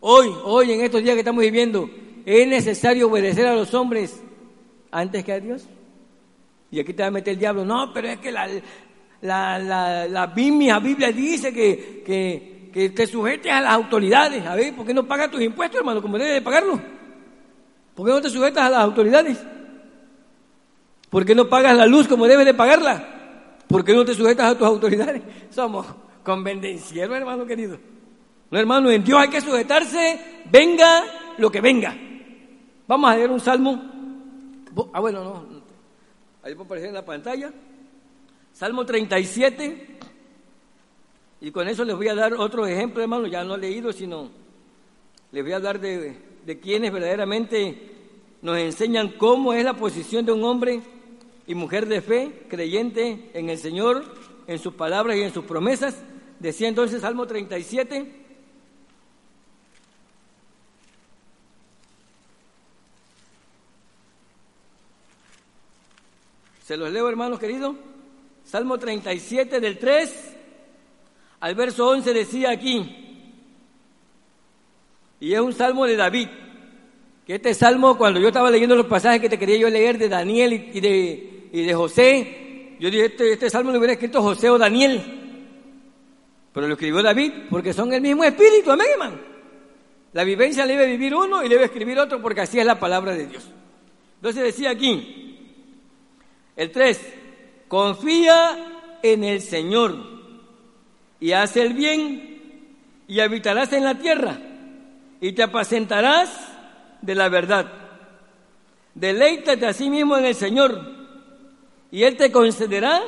Hoy, 0.00 0.30
hoy, 0.44 0.72
en 0.72 0.82
estos 0.82 1.02
días 1.02 1.14
que 1.14 1.20
estamos 1.20 1.40
viviendo, 1.40 1.88
es 2.26 2.46
necesario 2.46 3.08
obedecer 3.08 3.46
a 3.46 3.54
los 3.54 3.72
hombres 3.72 4.20
antes 4.90 5.24
que 5.24 5.32
a 5.32 5.40
Dios. 5.40 5.66
Y 6.70 6.80
aquí 6.80 6.92
te 6.92 7.02
va 7.02 7.08
a 7.08 7.12
meter 7.12 7.34
el 7.34 7.38
diablo. 7.38 7.64
No, 7.64 7.92
pero 7.92 8.08
es 8.08 8.18
que 8.18 8.32
la, 8.32 8.48
la, 9.20 9.58
la, 9.58 10.06
la 10.06 10.26
Biblia, 10.26 10.80
dice 11.12 11.52
que, 11.52 12.02
que, 12.04 12.70
que, 12.72 12.90
te 12.90 13.06
sujetes 13.06 13.52
a 13.52 13.60
las 13.60 13.72
autoridades. 13.72 14.44
A 14.46 14.54
ver, 14.54 14.74
¿por 14.74 14.86
qué 14.86 14.94
no 14.94 15.06
pagas 15.06 15.30
tus 15.30 15.42
impuestos, 15.42 15.78
hermano, 15.78 16.02
como 16.02 16.18
debes 16.18 16.34
de 16.34 16.42
pagarlos? 16.42 16.80
¿Por 17.94 18.06
qué 18.06 18.12
no 18.12 18.20
te 18.20 18.30
sujetas 18.30 18.64
a 18.64 18.70
las 18.70 18.80
autoridades? 18.80 19.38
¿Por 21.08 21.24
qué 21.24 21.34
no 21.34 21.48
pagas 21.48 21.76
la 21.76 21.86
luz 21.86 22.08
como 22.08 22.26
debes 22.26 22.44
de 22.44 22.54
pagarla? 22.54 23.16
¿Por 23.68 23.84
qué 23.84 23.94
no 23.94 24.04
te 24.04 24.14
sujetas 24.14 24.52
a 24.52 24.58
tus 24.58 24.66
autoridades? 24.66 25.22
Somos 25.50 25.86
convenenciero, 26.22 27.14
hermano 27.14 27.46
querido. 27.46 27.78
No, 28.50 28.58
hermano, 28.58 28.90
en 28.90 29.02
Dios 29.02 29.20
hay 29.20 29.28
que 29.28 29.40
sujetarse, 29.40 30.42
venga 30.50 31.04
lo 31.38 31.50
que 31.50 31.60
venga. 31.60 31.96
Vamos 32.86 33.10
a 33.10 33.16
leer 33.16 33.30
un 33.30 33.40
salmo. 33.40 33.82
Ah, 34.92 35.00
bueno, 35.00 35.24
no. 35.24 35.55
Ahí 36.46 36.54
puede 36.54 36.66
aparecer 36.66 36.88
en 36.90 36.94
la 36.94 37.04
pantalla. 37.04 37.52
Salmo 38.52 38.86
37. 38.86 39.98
Y 41.40 41.50
con 41.50 41.66
eso 41.66 41.84
les 41.84 41.96
voy 41.96 42.06
a 42.06 42.14
dar 42.14 42.34
otro 42.34 42.68
ejemplo, 42.68 43.02
hermano. 43.02 43.26
Ya 43.26 43.42
no 43.42 43.56
he 43.56 43.58
leído, 43.58 43.92
sino 43.92 44.30
les 45.32 45.42
voy 45.42 45.52
a 45.54 45.56
hablar 45.56 45.80
de, 45.80 46.16
de 46.46 46.60
quienes 46.60 46.92
verdaderamente 46.92 47.90
nos 48.42 48.58
enseñan 48.58 49.08
cómo 49.18 49.54
es 49.54 49.64
la 49.64 49.74
posición 49.74 50.24
de 50.24 50.30
un 50.30 50.44
hombre 50.44 50.82
y 51.48 51.56
mujer 51.56 51.88
de 51.88 52.00
fe, 52.00 52.46
creyente 52.48 53.28
en 53.34 53.50
el 53.50 53.58
Señor, 53.58 54.04
en 54.46 54.60
sus 54.60 54.74
palabras 54.74 55.16
y 55.16 55.22
en 55.22 55.34
sus 55.34 55.44
promesas. 55.44 56.00
Decía 56.38 56.68
entonces 56.68 57.00
Salmo 57.00 57.26
37. 57.26 58.25
Se 66.66 66.76
los 66.76 66.90
leo, 66.90 67.08
hermanos 67.08 67.38
queridos. 67.38 67.76
Salmo 68.42 68.76
37 68.76 69.60
del 69.60 69.78
3 69.78 70.36
al 71.38 71.54
verso 71.54 71.88
11 71.90 72.12
decía 72.12 72.50
aquí, 72.50 73.38
y 75.20 75.32
es 75.32 75.38
un 75.38 75.52
salmo 75.52 75.86
de 75.86 75.94
David, 75.94 76.26
que 77.24 77.36
este 77.36 77.54
salmo, 77.54 77.96
cuando 77.96 78.18
yo 78.18 78.26
estaba 78.26 78.50
leyendo 78.50 78.74
los 78.74 78.86
pasajes 78.86 79.20
que 79.20 79.28
te 79.28 79.38
quería 79.38 79.58
yo 79.58 79.70
leer 79.70 79.96
de 79.96 80.08
Daniel 80.08 80.54
y 80.74 80.80
de, 80.80 81.48
y 81.52 81.62
de 81.62 81.72
José, 81.72 82.74
yo 82.80 82.90
dije, 82.90 83.04
este, 83.04 83.34
este 83.34 83.48
salmo 83.48 83.70
lo 83.70 83.78
hubiera 83.78 83.92
escrito 83.92 84.20
José 84.20 84.50
o 84.50 84.58
Daniel, 84.58 85.04
pero 86.52 86.66
lo 86.66 86.72
escribió 86.72 87.00
David 87.00 87.32
porque 87.48 87.72
son 87.72 87.92
el 87.92 88.00
mismo 88.00 88.24
espíritu, 88.24 88.72
amén, 88.72 88.88
hermano. 88.92 89.18
La 90.14 90.24
vivencia 90.24 90.66
le 90.66 90.72
debe 90.72 90.88
vivir 90.88 91.14
uno 91.14 91.44
y 91.44 91.48
le 91.48 91.54
debe 91.54 91.66
escribir 91.66 91.96
otro 92.00 92.20
porque 92.20 92.40
así 92.40 92.58
es 92.58 92.66
la 92.66 92.80
palabra 92.80 93.14
de 93.14 93.28
Dios. 93.28 93.48
Entonces 94.16 94.42
decía 94.42 94.70
aquí, 94.70 95.25
el 96.56 96.72
3, 96.72 97.14
confía 97.68 98.98
en 99.02 99.24
el 99.24 99.42
Señor 99.42 99.96
y 101.20 101.32
haz 101.32 101.56
el 101.56 101.74
bien 101.74 102.40
y 103.06 103.20
habitarás 103.20 103.72
en 103.72 103.84
la 103.84 103.98
tierra 103.98 104.38
y 105.20 105.32
te 105.32 105.42
apacentarás 105.42 106.30
de 107.02 107.14
la 107.14 107.28
verdad. 107.28 107.70
Deleítate 108.94 109.66
a 109.66 109.72
sí 109.72 109.90
mismo 109.90 110.16
en 110.16 110.24
el 110.24 110.34
Señor 110.34 110.80
y 111.90 112.02
Él 112.02 112.16
te 112.16 112.32
concederá 112.32 113.02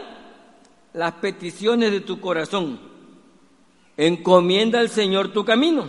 las 0.92 1.12
peticiones 1.14 1.90
de 1.90 2.00
tu 2.00 2.20
corazón. 2.20 2.78
Encomienda 3.96 4.78
al 4.78 4.90
Señor 4.90 5.32
tu 5.32 5.44
camino 5.44 5.88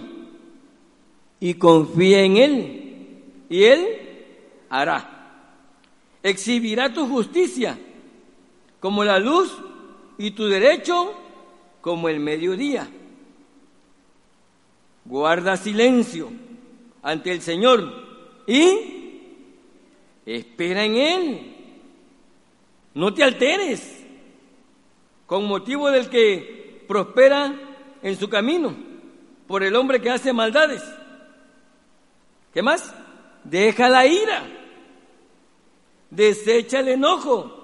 y 1.39 1.55
confía 1.55 2.21
en 2.21 2.37
Él 2.37 3.23
y 3.49 3.63
Él 3.63 3.87
hará. 4.69 5.18
Exhibirá 6.23 6.93
tu 6.93 7.07
justicia 7.07 7.77
como 8.79 9.03
la 9.03 9.19
luz 9.19 9.55
y 10.17 10.31
tu 10.31 10.45
derecho 10.45 11.13
como 11.81 12.09
el 12.09 12.19
mediodía. 12.19 12.87
Guarda 15.05 15.57
silencio 15.57 16.29
ante 17.01 17.31
el 17.31 17.41
Señor 17.41 17.91
y 18.45 19.21
espera 20.25 20.83
en 20.83 20.95
Él. 20.95 21.55
No 22.93 23.13
te 23.13 23.23
alteres 23.23 24.05
con 25.25 25.45
motivo 25.45 25.89
del 25.91 26.09
que 26.09 26.83
prospera 26.87 27.53
en 28.01 28.17
su 28.17 28.29
camino, 28.29 28.75
por 29.47 29.63
el 29.63 29.75
hombre 29.75 30.01
que 30.01 30.09
hace 30.09 30.33
maldades. 30.33 30.83
¿Qué 32.53 32.63
más? 32.63 32.93
Deja 33.43 33.89
la 33.89 34.07
ira, 34.07 34.43
desecha 36.09 36.79
el 36.79 36.89
enojo. 36.89 37.55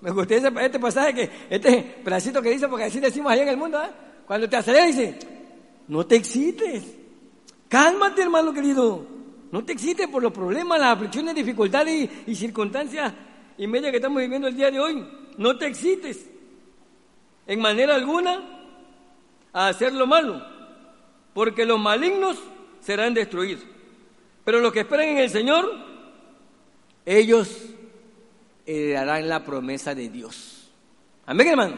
Me 0.00 0.10
gustó 0.10 0.34
este 0.34 0.78
pasaje, 0.78 1.14
que, 1.14 1.30
este 1.48 2.00
pedacito 2.04 2.42
que 2.42 2.50
dice, 2.50 2.68
porque 2.68 2.84
así 2.84 3.00
decimos 3.00 3.32
allá 3.32 3.42
en 3.42 3.48
el 3.48 3.56
mundo, 3.56 3.82
¿eh? 3.82 3.90
cuando 4.26 4.48
te 4.48 4.56
acelera 4.56 4.86
dice, 4.86 5.18
no 5.88 6.06
te 6.06 6.16
excites, 6.16 6.84
cálmate 7.68 8.22
hermano 8.22 8.52
querido, 8.52 9.06
no 9.50 9.64
te 9.64 9.72
excites 9.72 10.06
por 10.08 10.22
los 10.22 10.32
problemas, 10.32 10.78
las 10.78 10.94
aflicciones, 10.94 11.34
dificultades 11.34 12.10
y, 12.26 12.32
y 12.32 12.34
circunstancias 12.34 13.12
y 13.56 13.66
media 13.66 13.90
que 13.90 13.96
estamos 13.96 14.20
viviendo 14.20 14.48
el 14.48 14.56
día 14.56 14.70
de 14.70 14.80
hoy. 14.80 15.06
No 15.38 15.56
te 15.56 15.66
excites 15.66 16.26
en 17.46 17.60
manera 17.60 17.94
alguna 17.94 18.42
a 19.52 19.68
hacer 19.68 19.92
lo 19.92 20.06
malo, 20.06 20.42
porque 21.32 21.64
los 21.64 21.78
malignos 21.78 22.38
serán 22.80 23.14
destruidos. 23.14 23.64
Pero 24.44 24.60
los 24.60 24.72
que 24.72 24.80
esperan 24.80 25.08
en 25.08 25.18
el 25.18 25.30
Señor, 25.30 25.70
ellos 27.06 27.73
heredarán 28.66 29.28
la 29.28 29.44
promesa 29.44 29.94
de 29.94 30.08
Dios. 30.08 30.70
Amén, 31.26 31.48
hermano. 31.48 31.76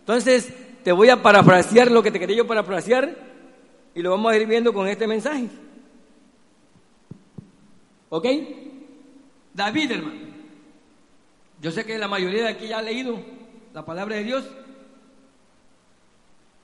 Entonces, 0.00 0.52
te 0.82 0.92
voy 0.92 1.08
a 1.08 1.22
parafrasear 1.22 1.90
lo 1.90 2.02
que 2.02 2.10
te 2.10 2.18
quería 2.18 2.36
yo 2.36 2.46
parafrasear 2.46 3.16
y 3.94 4.02
lo 4.02 4.10
vamos 4.10 4.32
a 4.32 4.36
ir 4.36 4.46
viendo 4.46 4.72
con 4.72 4.88
este 4.88 5.06
mensaje. 5.06 5.48
¿Ok? 8.08 8.26
David, 9.54 9.92
hermano. 9.92 10.20
Yo 11.60 11.70
sé 11.70 11.84
que 11.84 11.98
la 11.98 12.08
mayoría 12.08 12.44
de 12.44 12.48
aquí 12.48 12.68
ya 12.68 12.78
ha 12.78 12.82
leído 12.82 13.20
la 13.74 13.84
palabra 13.84 14.16
de 14.16 14.24
Dios. 14.24 14.48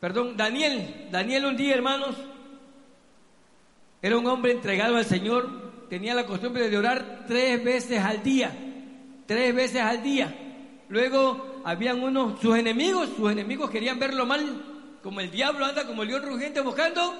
Perdón, 0.01 0.37
Daniel. 0.37 1.09
Daniel 1.11 1.47
un 1.47 1.57
día, 1.57 1.75
hermanos, 1.75 2.17
era 4.01 4.17
un 4.17 4.27
hombre 4.27 4.53
entregado 4.53 4.97
al 4.97 5.05
Señor. 5.05 5.67
Tenía 5.89 6.15
la 6.15 6.27
costumbre 6.27 6.69
de 6.69 6.79
orar 6.79 7.25
tres 7.27 7.63
veces 7.63 8.01
al 8.01 8.23
día. 8.23 8.66
Tres 9.27 9.55
veces 9.55 9.81
al 9.81 10.03
día. 10.03 10.35
Luego 10.89 11.61
habían 11.65 12.03
unos, 12.03 12.41
sus 12.41 12.57
enemigos, 12.57 13.11
sus 13.17 13.31
enemigos 13.31 13.71
querían 13.71 13.99
verlo 13.99 14.25
mal, 14.25 14.99
como 15.03 15.21
el 15.21 15.31
diablo 15.31 15.65
anda 15.65 15.87
como 15.87 16.03
el 16.03 16.09
león 16.09 16.23
rugiente 16.23 16.61
buscando. 16.61 17.15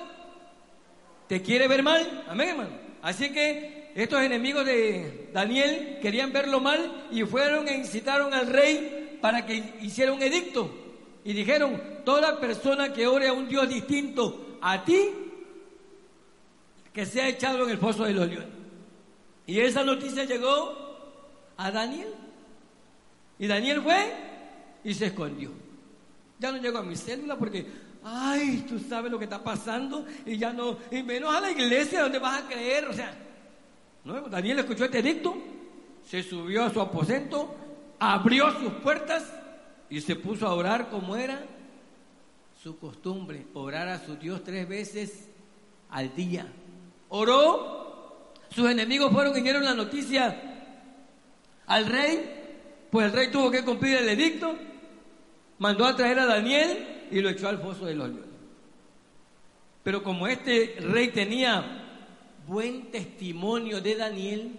¿Te 1.27 1.43
quiere 1.43 1.67
ver 1.67 1.83
mal? 1.83 2.25
Amén, 2.29 2.51
hermano. 2.51 2.71
Así 3.03 3.31
que 3.33 3.91
estos 3.97 4.23
enemigos 4.23 4.65
de 4.65 5.31
Daniel 5.33 5.99
querían 6.01 6.33
verlo 6.33 6.61
mal 6.61 7.07
y 7.11 7.25
fueron 7.25 7.67
e 7.67 7.77
incitaron 7.77 8.33
al 8.35 8.47
rey 8.47 9.19
para 9.21 9.45
que 9.45 9.75
hiciera 9.81 10.13
un 10.13 10.23
edicto. 10.23 10.71
Y 11.25 11.33
dijeron, 11.33 11.83
toda 12.05 12.39
persona 12.39 12.93
que 12.93 13.09
ore 13.09 13.27
a 13.27 13.33
un 13.33 13.49
Dios 13.49 13.69
distinto 13.69 14.59
a 14.61 14.85
ti, 14.85 15.11
que 16.93 17.05
sea 17.05 17.29
echado 17.29 17.65
en 17.65 17.71
el 17.71 17.79
foso 17.79 18.05
de 18.05 18.13
los 18.13 18.29
leones. 18.29 18.49
Y 19.47 19.59
esa 19.59 19.83
noticia 19.83 20.25
llegó 20.25 20.86
a 21.57 21.71
Daniel. 21.71 22.15
Y 23.39 23.47
Daniel 23.47 23.83
fue 23.83 24.13
y 24.85 24.95
se 24.95 25.07
escondió. 25.07 25.51
Ya 26.39 26.53
no 26.53 26.59
llegó 26.59 26.79
a 26.79 26.83
mi 26.83 26.97
célula 26.97 27.37
porque, 27.37 27.67
ay, 28.05 28.65
tú 28.69 28.79
sabes 28.79 29.11
lo 29.11 29.19
que 29.19 29.25
está 29.25 29.43
pasando 29.43 30.07
y 30.25 30.37
ya 30.37 30.53
no, 30.53 30.79
y 30.91 31.03
menos 31.03 31.35
a 31.35 31.41
la 31.41 31.51
iglesia 31.51 32.03
donde 32.03 32.19
vas 32.19 32.43
a 32.43 32.47
creer, 32.47 32.87
o 32.87 32.93
sea, 32.93 33.15
Daniel 34.31 34.61
escuchó 34.61 34.85
este 34.85 35.01
edicto, 35.01 35.37
se 36.09 36.23
subió 36.23 36.65
a 36.65 36.71
su 36.71 36.81
aposento, 36.81 37.55
abrió 37.99 38.53
sus 38.61 38.73
puertas 38.75 39.25
y 39.91 40.01
se 40.01 40.17
puso 40.17 40.47
a 40.47 40.55
orar 40.55 40.89
como 40.89 41.17
era 41.17 41.43
su 42.63 42.79
costumbre, 42.79 43.47
orar 43.55 43.89
a 43.89 44.05
su 44.05 44.17
Dios 44.17 44.45
tres 44.45 44.69
veces 44.69 45.29
al 45.91 46.15
día. 46.15 46.47
Oró, 47.09 48.33
sus 48.51 48.69
enemigos 48.71 49.13
fueron 49.13 49.37
y 49.37 49.41
dieron 49.41 49.65
la 49.65 49.75
noticia 49.75 50.56
al 51.67 51.87
rey, 51.87 52.89
pues 52.91 53.07
el 53.07 53.13
rey 53.13 53.31
tuvo 53.31 53.51
que 53.51 53.65
cumplir 53.65 53.97
el 53.97 54.09
edicto, 54.09 54.57
mandó 55.59 55.85
a 55.85 55.97
traer 55.97 56.19
a 56.19 56.27
Daniel 56.27 57.07
y 57.11 57.21
lo 57.21 57.29
echó 57.29 57.49
al 57.49 57.59
foso 57.59 57.87
de 57.87 57.95
los 57.95 58.09
leones. 58.09 58.31
Pero 59.83 60.03
como 60.03 60.27
este 60.27 60.77
rey 60.81 61.09
tenía 61.09 61.85
buen 62.47 62.91
testimonio 62.91 63.81
de 63.81 63.97
Daniel, 63.97 64.53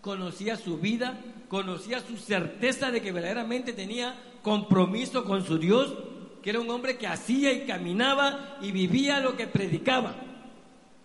conocía 0.00 0.56
su 0.56 0.78
vida, 0.78 1.18
conocía 1.48 2.00
su 2.00 2.16
certeza 2.16 2.90
de 2.90 3.00
que 3.00 3.12
verdaderamente 3.12 3.72
tenía 3.72 4.14
compromiso 4.42 5.24
con 5.24 5.44
su 5.44 5.58
Dios, 5.58 5.94
que 6.42 6.50
era 6.50 6.60
un 6.60 6.70
hombre 6.70 6.96
que 6.96 7.06
hacía 7.06 7.52
y 7.52 7.66
caminaba 7.66 8.58
y 8.60 8.72
vivía 8.72 9.20
lo 9.20 9.36
que 9.36 9.46
predicaba. 9.46 10.14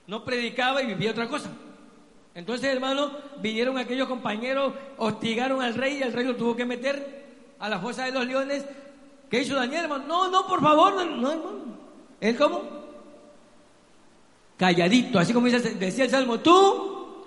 No 0.07 0.23
predicaba 0.23 0.81
y 0.81 0.87
vivía 0.87 1.11
otra 1.11 1.27
cosa. 1.27 1.51
Entonces, 2.35 2.71
hermano, 2.71 3.11
vinieron 3.41 3.77
aquellos 3.77 4.07
compañeros, 4.07 4.73
hostigaron 4.97 5.61
al 5.61 5.75
rey 5.75 5.97
y 5.97 6.03
el 6.03 6.13
rey 6.13 6.25
lo 6.25 6.35
tuvo 6.35 6.55
que 6.55 6.65
meter 6.65 7.23
a 7.59 7.69
la 7.69 7.79
fosa 7.79 8.05
de 8.05 8.11
los 8.11 8.25
leones. 8.25 8.65
¿Qué 9.29 9.41
hizo 9.41 9.55
Daniel, 9.55 9.83
hermano? 9.83 10.05
No, 10.07 10.29
no, 10.29 10.47
por 10.47 10.61
favor, 10.61 10.95
no, 10.95 11.05
no 11.05 11.31
hermano. 11.31 11.63
¿Él 12.19 12.35
cómo? 12.35 12.83
calladito, 14.57 15.19
así 15.19 15.33
como 15.33 15.47
decía 15.47 16.05
el 16.05 16.09
Salmo, 16.09 16.39
tú 16.39 17.25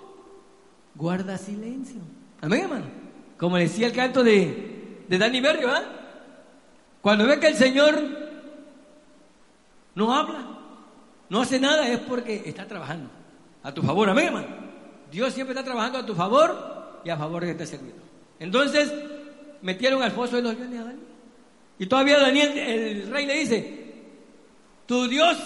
guarda 0.95 1.37
silencio. 1.37 2.01
Amén, 2.41 2.61
hermano. 2.63 2.85
Como 3.37 3.57
decía 3.57 3.87
el 3.87 3.93
canto 3.93 4.23
de, 4.23 5.03
de 5.07 5.17
Dani 5.17 5.39
Berrio, 5.39 5.69
¿ah? 5.69 5.83
Cuando 7.01 7.27
ve 7.27 7.39
que 7.39 7.47
el 7.47 7.55
Señor 7.55 8.01
no 9.93 10.13
habla, 10.13 10.47
no 11.29 11.41
hace 11.41 11.59
nada, 11.59 11.87
es 11.87 11.99
porque 11.99 12.41
está 12.45 12.65
trabajando 12.65 13.09
a 13.61 13.71
tu 13.71 13.83
favor. 13.83 14.09
Amén, 14.09 14.27
hermano. 14.27 14.66
Dios 15.11 15.33
siempre 15.33 15.53
está 15.53 15.63
trabajando 15.63 15.99
a 15.99 16.05
tu 16.05 16.13
favor 16.13 17.01
y 17.03 17.09
a 17.09 17.17
favor 17.17 17.43
de 17.43 17.51
este 17.51 17.65
servidor. 17.65 18.01
Entonces, 18.39 18.93
metieron 19.61 20.01
al 20.03 20.11
foso 20.11 20.35
de 20.35 20.41
los 20.41 20.57
leones 20.57 20.79
a 20.79 20.83
Daniel. 20.83 21.07
Y 21.79 21.85
todavía 21.85 22.19
Daniel, 22.19 22.57
el 22.57 23.09
rey 23.09 23.25
le 23.25 23.39
dice, 23.39 23.87
tu 24.85 25.07
Dios 25.07 25.37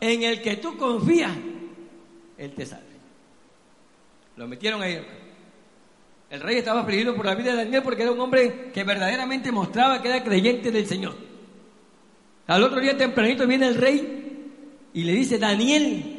en 0.00 0.22
el 0.22 0.42
que 0.42 0.56
tú 0.56 0.76
confías, 0.76 1.32
Él 2.36 2.52
te 2.52 2.66
salve. 2.66 2.84
Lo 4.36 4.46
metieron 4.46 4.82
ahí. 4.82 5.00
El 6.30 6.40
rey 6.40 6.58
estaba 6.58 6.80
afligido 6.80 7.14
por 7.16 7.26
la 7.26 7.34
vida 7.34 7.52
de 7.52 7.64
Daniel 7.64 7.82
porque 7.82 8.02
era 8.02 8.12
un 8.12 8.20
hombre 8.20 8.70
que 8.72 8.84
verdaderamente 8.84 9.50
mostraba 9.50 10.02
que 10.02 10.08
era 10.08 10.22
creyente 10.22 10.70
del 10.70 10.86
Señor. 10.86 11.16
Al 12.46 12.62
otro 12.62 12.80
día 12.80 12.96
tempranito 12.96 13.46
viene 13.46 13.66
el 13.66 13.74
rey 13.74 14.90
y 14.92 15.04
le 15.04 15.12
dice, 15.12 15.38
Daniel, 15.38 16.17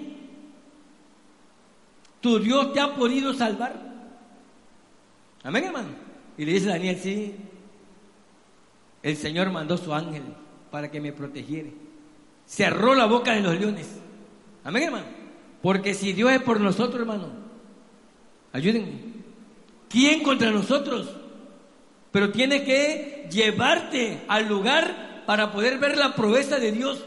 tu 2.22 2.40
Dios 2.40 2.74
te 2.74 2.80
ha 2.80 2.96
podido 2.96 3.34
salvar. 3.34 3.76
Amén, 5.44 5.64
hermano. 5.66 5.90
Y 6.38 6.46
le 6.46 6.54
dice 6.54 6.68
Daniel, 6.68 6.98
sí, 6.98 7.36
el 9.04 9.18
Señor 9.18 9.52
mandó 9.52 9.78
su 9.78 9.94
ángel 9.94 10.24
para 10.72 10.90
que 10.92 11.02
me 11.02 11.12
protegiera 11.12 11.70
cerró 12.50 12.96
la 12.96 13.06
boca 13.06 13.34
de 13.34 13.42
los 13.42 13.58
leones. 13.58 13.88
Amén, 14.64 14.84
hermano. 14.84 15.06
Porque 15.62 15.94
si 15.94 16.14
Dios 16.14 16.32
es 16.32 16.42
por 16.42 16.60
nosotros, 16.60 17.00
hermano, 17.00 17.28
ayúdenme. 18.52 19.10
¿Quién 19.88 20.24
contra 20.24 20.50
nosotros? 20.50 21.10
Pero 22.12 22.32
tiene 22.32 22.64
que 22.64 23.28
llevarte 23.32 24.24
al 24.28 24.48
lugar 24.48 25.24
para 25.28 25.52
poder 25.52 25.78
ver 25.78 25.96
la 25.96 26.16
proeza 26.16 26.58
de 26.58 26.72
Dios. 26.72 27.06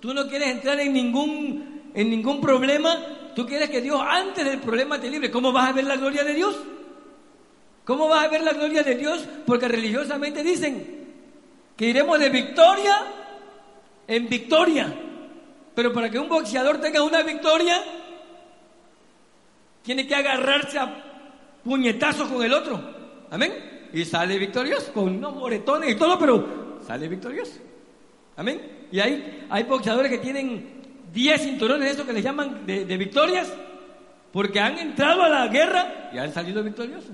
Tú 0.00 0.14
no 0.14 0.28
quieres 0.28 0.48
entrar 0.48 0.78
en 0.78 0.92
ningún, 0.92 1.90
en 1.94 2.10
ningún 2.10 2.40
problema. 2.40 2.96
Tú 3.34 3.46
quieres 3.46 3.70
que 3.70 3.80
Dios 3.80 4.00
antes 4.06 4.44
del 4.44 4.60
problema 4.60 5.00
te 5.00 5.10
libre. 5.10 5.30
¿Cómo 5.30 5.52
vas 5.52 5.68
a 5.68 5.72
ver 5.72 5.84
la 5.84 5.96
gloria 5.96 6.24
de 6.24 6.34
Dios? 6.34 6.56
¿Cómo 7.84 8.08
vas 8.08 8.24
a 8.24 8.28
ver 8.28 8.42
la 8.42 8.52
gloria 8.52 8.82
de 8.82 8.96
Dios? 8.96 9.24
Porque 9.46 9.68
religiosamente 9.68 10.42
dicen 10.42 10.98
que 11.76 11.86
iremos 11.86 12.18
de 12.18 12.28
victoria 12.28 12.96
en 14.06 14.28
victoria. 14.28 14.94
Pero 15.74 15.92
para 15.92 16.10
que 16.10 16.18
un 16.18 16.28
boxeador 16.28 16.80
tenga 16.80 17.02
una 17.02 17.22
victoria, 17.22 17.82
tiene 19.82 20.06
que 20.06 20.14
agarrarse 20.14 20.78
a 20.78 21.04
puñetazos 21.64 22.28
con 22.28 22.42
el 22.42 22.52
otro. 22.52 22.80
Amén. 23.30 23.88
Y 23.92 24.04
sale 24.04 24.38
victorioso 24.38 24.92
con 24.92 25.16
unos 25.16 25.34
moretones 25.34 25.92
y 25.92 25.94
todo, 25.94 26.18
pero 26.18 26.78
sale 26.86 27.08
victorioso. 27.08 27.60
Amén. 28.36 28.86
Y 28.90 29.00
hay, 29.00 29.46
hay 29.48 29.62
boxeadores 29.64 30.10
que 30.10 30.18
tienen 30.18 30.77
10 31.12 31.42
cinturones 31.42 31.84
de 31.86 31.90
esos 31.92 32.06
que 32.06 32.12
les 32.12 32.24
llaman 32.24 32.66
de, 32.66 32.96
victorias, 32.96 33.52
porque 34.32 34.60
han 34.60 34.78
entrado 34.78 35.22
a 35.22 35.28
la 35.28 35.48
guerra 35.48 36.10
y 36.12 36.18
han 36.18 36.32
salido 36.32 36.62
victoriosos. 36.62 37.12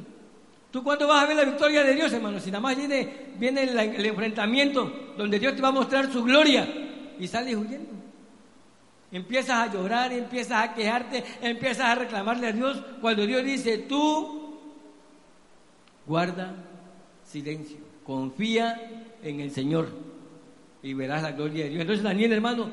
¿Tú 0.70 0.82
cuándo 0.82 1.06
vas 1.06 1.22
a 1.22 1.26
ver 1.26 1.36
la 1.36 1.44
victoria 1.44 1.84
de 1.84 1.94
Dios, 1.94 2.12
hermano? 2.12 2.40
Si 2.40 2.50
nada 2.50 2.60
más 2.60 2.76
viene, 2.76 3.08
viene 3.38 3.62
el, 3.62 4.06
enfrentamiento 4.06 5.14
donde 5.16 5.38
Dios 5.38 5.54
te 5.54 5.62
va 5.62 5.68
a 5.68 5.72
mostrar 5.72 6.12
su 6.12 6.24
gloria 6.24 6.66
y 7.18 7.28
sales 7.28 7.54
huyendo. 7.56 7.90
Empiezas 9.12 9.68
a 9.68 9.72
llorar, 9.72 10.12
empiezas 10.12 10.64
a 10.64 10.74
quejarte, 10.74 11.22
empiezas 11.40 11.86
a 11.86 11.94
reclamarle 11.94 12.48
a 12.48 12.52
Dios 12.52 12.82
cuando 13.00 13.24
Dios 13.24 13.44
dice, 13.44 13.78
tú 13.78 14.58
guarda 16.04 16.56
silencio, 17.24 17.78
confía 18.04 19.04
en 19.22 19.40
el 19.40 19.52
Señor 19.52 19.88
y 20.82 20.92
verás 20.94 21.22
la 21.22 21.30
gloria 21.30 21.64
de 21.64 21.70
Dios. 21.70 21.80
Entonces 21.82 22.02
Daniel, 22.02 22.32
hermano, 22.32 22.70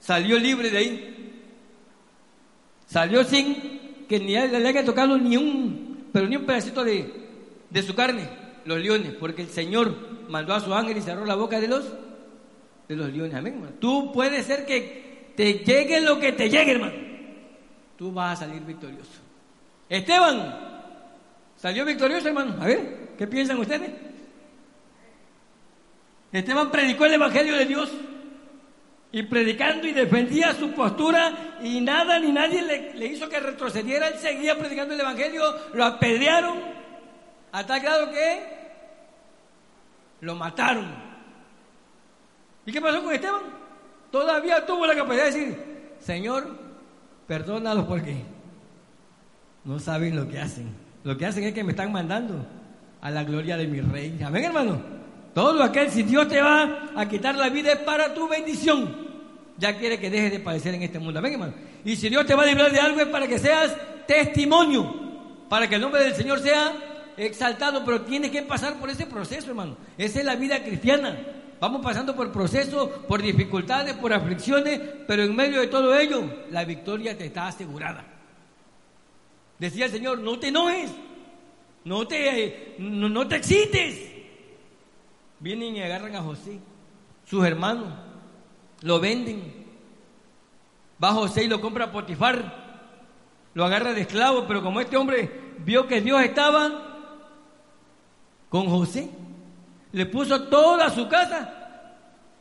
salió 0.00 0.38
libre 0.38 0.70
de 0.70 0.78
ahí. 0.78 1.16
Salió 2.86 3.22
sin 3.22 4.06
que 4.08 4.18
ni 4.18 4.32
le 4.32 4.68
haya 4.68 4.84
tocado 4.84 5.16
ni 5.16 5.36
un, 5.36 6.08
pero 6.12 6.26
ni 6.26 6.34
un 6.34 6.44
pedacito 6.44 6.82
de, 6.82 7.28
de 7.70 7.82
su 7.82 7.94
carne, 7.94 8.28
los 8.64 8.80
leones, 8.80 9.14
porque 9.14 9.42
el 9.42 9.48
Señor 9.48 9.94
mandó 10.28 10.54
a 10.54 10.60
su 10.60 10.74
ángel 10.74 10.96
y 10.96 11.02
cerró 11.02 11.24
la 11.24 11.36
boca 11.36 11.60
de 11.60 11.68
los, 11.68 11.84
de 12.88 12.96
los 12.96 13.12
leones. 13.12 13.34
Amén, 13.34 13.54
hermano. 13.54 13.76
Tú 13.78 14.10
puedes 14.12 14.44
ser 14.46 14.66
que 14.66 15.32
te 15.36 15.54
llegue 15.64 16.00
lo 16.00 16.18
que 16.18 16.32
te 16.32 16.50
llegue, 16.50 16.72
hermano. 16.72 16.94
Tú 17.96 18.12
vas 18.12 18.40
a 18.42 18.46
salir 18.46 18.62
victorioso. 18.62 19.20
Esteban 19.88 20.58
salió 21.56 21.84
victorioso, 21.84 22.26
hermano. 22.26 22.56
A 22.60 22.66
ver, 22.66 23.10
¿qué 23.16 23.26
piensan 23.26 23.58
ustedes? 23.58 23.90
Esteban 26.32 26.70
predicó 26.70 27.04
el 27.06 27.14
Evangelio 27.14 27.56
de 27.56 27.66
Dios 27.66 27.92
y 29.12 29.22
predicando 29.24 29.86
y 29.86 29.92
defendía 29.92 30.54
su 30.54 30.70
postura 30.72 31.58
y 31.62 31.80
nada 31.80 32.20
ni 32.20 32.30
nadie 32.30 32.92
le, 32.94 33.06
hizo 33.06 33.28
que 33.28 33.40
retrocediera. 33.40 34.08
Él 34.08 34.18
seguía 34.18 34.56
predicando 34.56 34.94
el 34.94 35.00
Evangelio, 35.00 35.42
lo 35.74 35.84
apedrearon 35.84 36.58
a 37.52 37.66
tal 37.66 37.80
que 38.10 38.60
lo 40.20 40.34
mataron. 40.36 40.86
¿Y 42.66 42.72
qué 42.72 42.80
pasó 42.80 43.02
con 43.02 43.14
Esteban? 43.14 43.42
Todavía 44.12 44.64
tuvo 44.64 44.86
la 44.86 44.94
capacidad 44.94 45.24
de 45.24 45.30
decir, 45.30 45.58
Señor, 45.98 46.56
perdónalos 47.26 47.86
porque 47.86 48.22
no 49.64 49.78
saben 49.78 50.14
lo 50.14 50.28
que 50.28 50.38
hacen. 50.38 50.72
Lo 51.02 51.16
que 51.16 51.26
hacen 51.26 51.44
es 51.44 51.54
que 51.54 51.64
me 51.64 51.72
están 51.72 51.90
mandando 51.90 52.46
a 53.00 53.10
la 53.10 53.24
gloria 53.24 53.56
de 53.56 53.66
mi 53.66 53.80
rey. 53.80 54.20
Amén, 54.24 54.44
hermano. 54.44 54.99
Todo 55.34 55.62
aquel, 55.62 55.90
si 55.90 56.02
Dios 56.02 56.28
te 56.28 56.40
va 56.40 56.90
a 56.94 57.08
quitar 57.08 57.36
la 57.36 57.48
vida 57.48 57.72
es 57.72 57.78
para 57.78 58.12
tu 58.12 58.28
bendición. 58.28 59.08
Ya 59.58 59.78
quiere 59.78 59.98
que 60.00 60.10
dejes 60.10 60.32
de 60.32 60.40
padecer 60.40 60.74
en 60.74 60.82
este 60.82 60.98
mundo. 60.98 61.18
Amén, 61.18 61.34
hermano. 61.34 61.54
Y 61.84 61.94
si 61.96 62.08
Dios 62.08 62.26
te 62.26 62.34
va 62.34 62.42
a 62.42 62.46
librar 62.46 62.72
de 62.72 62.80
algo 62.80 63.00
es 63.00 63.06
para 63.06 63.28
que 63.28 63.38
seas 63.38 63.76
testimonio. 64.06 64.92
Para 65.48 65.68
que 65.68 65.76
el 65.76 65.80
nombre 65.80 66.02
del 66.02 66.14
Señor 66.14 66.40
sea 66.40 66.72
exaltado. 67.16 67.84
Pero 67.84 68.00
tienes 68.02 68.30
que 68.30 68.42
pasar 68.42 68.74
por 68.78 68.90
ese 68.90 69.06
proceso, 69.06 69.50
hermano. 69.50 69.76
Esa 69.98 70.18
es 70.18 70.24
la 70.24 70.34
vida 70.34 70.62
cristiana. 70.64 71.18
Vamos 71.60 71.82
pasando 71.82 72.16
por 72.16 72.32
procesos, 72.32 72.88
por 73.06 73.22
dificultades, 73.22 73.94
por 73.94 74.12
aflicciones. 74.12 74.80
Pero 75.06 75.22
en 75.22 75.36
medio 75.36 75.60
de 75.60 75.68
todo 75.68 75.96
ello, 75.96 76.24
la 76.50 76.64
victoria 76.64 77.16
te 77.16 77.26
está 77.26 77.46
asegurada. 77.46 78.04
Decía 79.58 79.84
el 79.84 79.92
Señor, 79.92 80.18
no 80.18 80.38
te 80.38 80.48
enojes. 80.48 80.90
No 81.84 82.06
te, 82.06 82.74
no, 82.78 83.08
no 83.08 83.28
te 83.28 83.36
excites 83.36 84.09
vienen 85.40 85.74
y 85.74 85.82
agarran 85.82 86.14
a 86.14 86.22
José, 86.22 86.60
sus 87.24 87.44
hermanos, 87.44 87.88
lo 88.82 89.00
venden. 89.00 89.66
Va 91.02 91.12
José 91.12 91.44
y 91.44 91.48
lo 91.48 91.60
compra 91.60 91.90
Potifar, 91.90 92.60
lo 93.54 93.64
agarra 93.64 93.92
de 93.92 94.02
esclavo, 94.02 94.46
pero 94.46 94.62
como 94.62 94.80
este 94.80 94.96
hombre 94.96 95.54
vio 95.58 95.86
que 95.86 96.00
Dios 96.00 96.22
estaba 96.22 96.70
con 98.48 98.68
José, 98.68 99.10
le 99.92 100.06
puso 100.06 100.44
toda 100.44 100.90
su 100.90 101.08
casa 101.08 101.56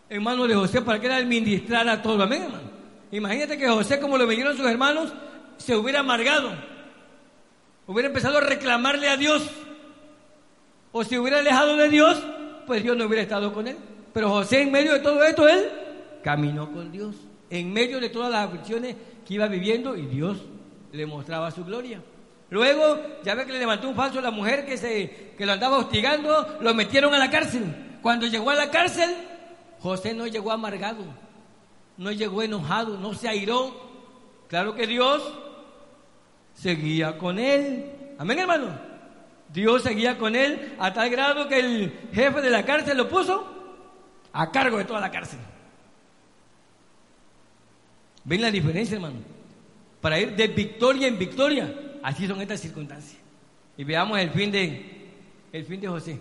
en 0.09 0.23
manos 0.23 0.47
de 0.47 0.55
José 0.55 0.81
para 0.81 0.99
que 0.99 1.07
él 1.07 1.13
administrara 1.13 2.01
todo. 2.01 2.21
Amén, 2.23 2.43
hermano. 2.43 2.69
Imagínate 3.11 3.57
que 3.57 3.67
José, 3.67 3.99
como 3.99 4.17
lo 4.17 4.27
vendieron 4.27 4.55
sus 4.55 4.65
hermanos, 4.65 5.13
se 5.57 5.75
hubiera 5.75 6.01
amargado, 6.01 6.51
hubiera 7.87 8.07
empezado 8.07 8.37
a 8.37 8.41
reclamarle 8.41 9.09
a 9.09 9.17
Dios, 9.17 9.49
o 10.91 11.03
se 11.03 11.19
hubiera 11.19 11.39
alejado 11.39 11.75
de 11.75 11.89
Dios, 11.89 12.21
pues 12.69 12.83
Dios 12.83 12.95
no 12.95 13.05
hubiera 13.05 13.23
estado 13.23 13.51
con 13.51 13.67
él. 13.67 13.75
Pero 14.13 14.29
José, 14.29 14.61
en 14.61 14.71
medio 14.71 14.93
de 14.93 14.99
todo 14.99 15.23
esto, 15.23 15.47
él 15.47 15.71
caminó 16.23 16.71
con 16.71 16.91
Dios. 16.91 17.15
En 17.49 17.73
medio 17.73 17.99
de 17.99 18.09
todas 18.09 18.29
las 18.31 18.45
aflicciones 18.45 18.95
que 19.25 19.33
iba 19.33 19.47
viviendo 19.47 19.97
y 19.97 20.05
Dios 20.05 20.37
le 20.91 21.07
mostraba 21.07 21.49
su 21.49 21.65
gloria. 21.65 21.99
Luego, 22.51 22.99
ya 23.23 23.33
ve 23.33 23.47
que 23.47 23.53
le 23.53 23.59
levantó 23.59 23.89
un 23.89 23.95
falso 23.95 24.19
a 24.19 24.21
la 24.21 24.29
mujer 24.29 24.67
que, 24.67 24.77
se, 24.77 25.33
que 25.35 25.47
lo 25.47 25.53
andaba 25.53 25.79
hostigando, 25.79 26.59
lo 26.61 26.75
metieron 26.75 27.11
a 27.11 27.17
la 27.17 27.31
cárcel. 27.31 27.63
Cuando 28.03 28.27
llegó 28.27 28.51
a 28.51 28.55
la 28.55 28.69
cárcel, 28.69 29.15
José 29.79 30.13
no 30.13 30.27
llegó 30.27 30.51
amargado, 30.51 31.05
no 31.97 32.11
llegó 32.11 32.43
enojado, 32.43 32.99
no 32.99 33.15
se 33.15 33.29
airó. 33.29 33.73
Claro 34.47 34.75
que 34.75 34.85
Dios 34.85 35.23
seguía 36.53 37.17
con 37.17 37.39
él. 37.39 38.13
Amén, 38.19 38.37
hermano. 38.37 38.88
Dios 39.53 39.83
seguía 39.83 40.17
con 40.17 40.35
él 40.35 40.75
a 40.79 40.93
tal 40.93 41.09
grado 41.09 41.47
que 41.47 41.59
el 41.59 42.09
jefe 42.13 42.41
de 42.41 42.49
la 42.49 42.65
cárcel 42.65 42.97
lo 42.97 43.09
puso 43.09 43.47
a 44.31 44.51
cargo 44.51 44.77
de 44.77 44.85
toda 44.85 44.99
la 44.99 45.11
cárcel. 45.11 45.39
¿Ven 48.23 48.41
la 48.41 48.51
diferencia, 48.51 48.95
hermano? 48.95 49.17
Para 50.01 50.19
ir 50.19 50.35
de 50.35 50.47
victoria 50.47 51.07
en 51.07 51.17
victoria, 51.17 51.73
así 52.03 52.27
son 52.27 52.39
estas 52.41 52.59
circunstancias. 52.59 53.19
Y 53.75 53.83
veamos 53.83 54.19
el 54.19 54.29
fin 54.29 54.51
de, 54.51 55.09
el 55.51 55.65
fin 55.65 55.81
de 55.81 55.87
José. 55.87 56.19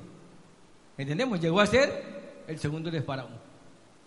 ¿Entendemos? 0.97 1.41
Llegó 1.41 1.61
a 1.61 1.67
ser 1.67 2.45
el 2.47 2.59
segundo 2.59 2.91
de 2.91 3.03
Faraón. 3.03 3.38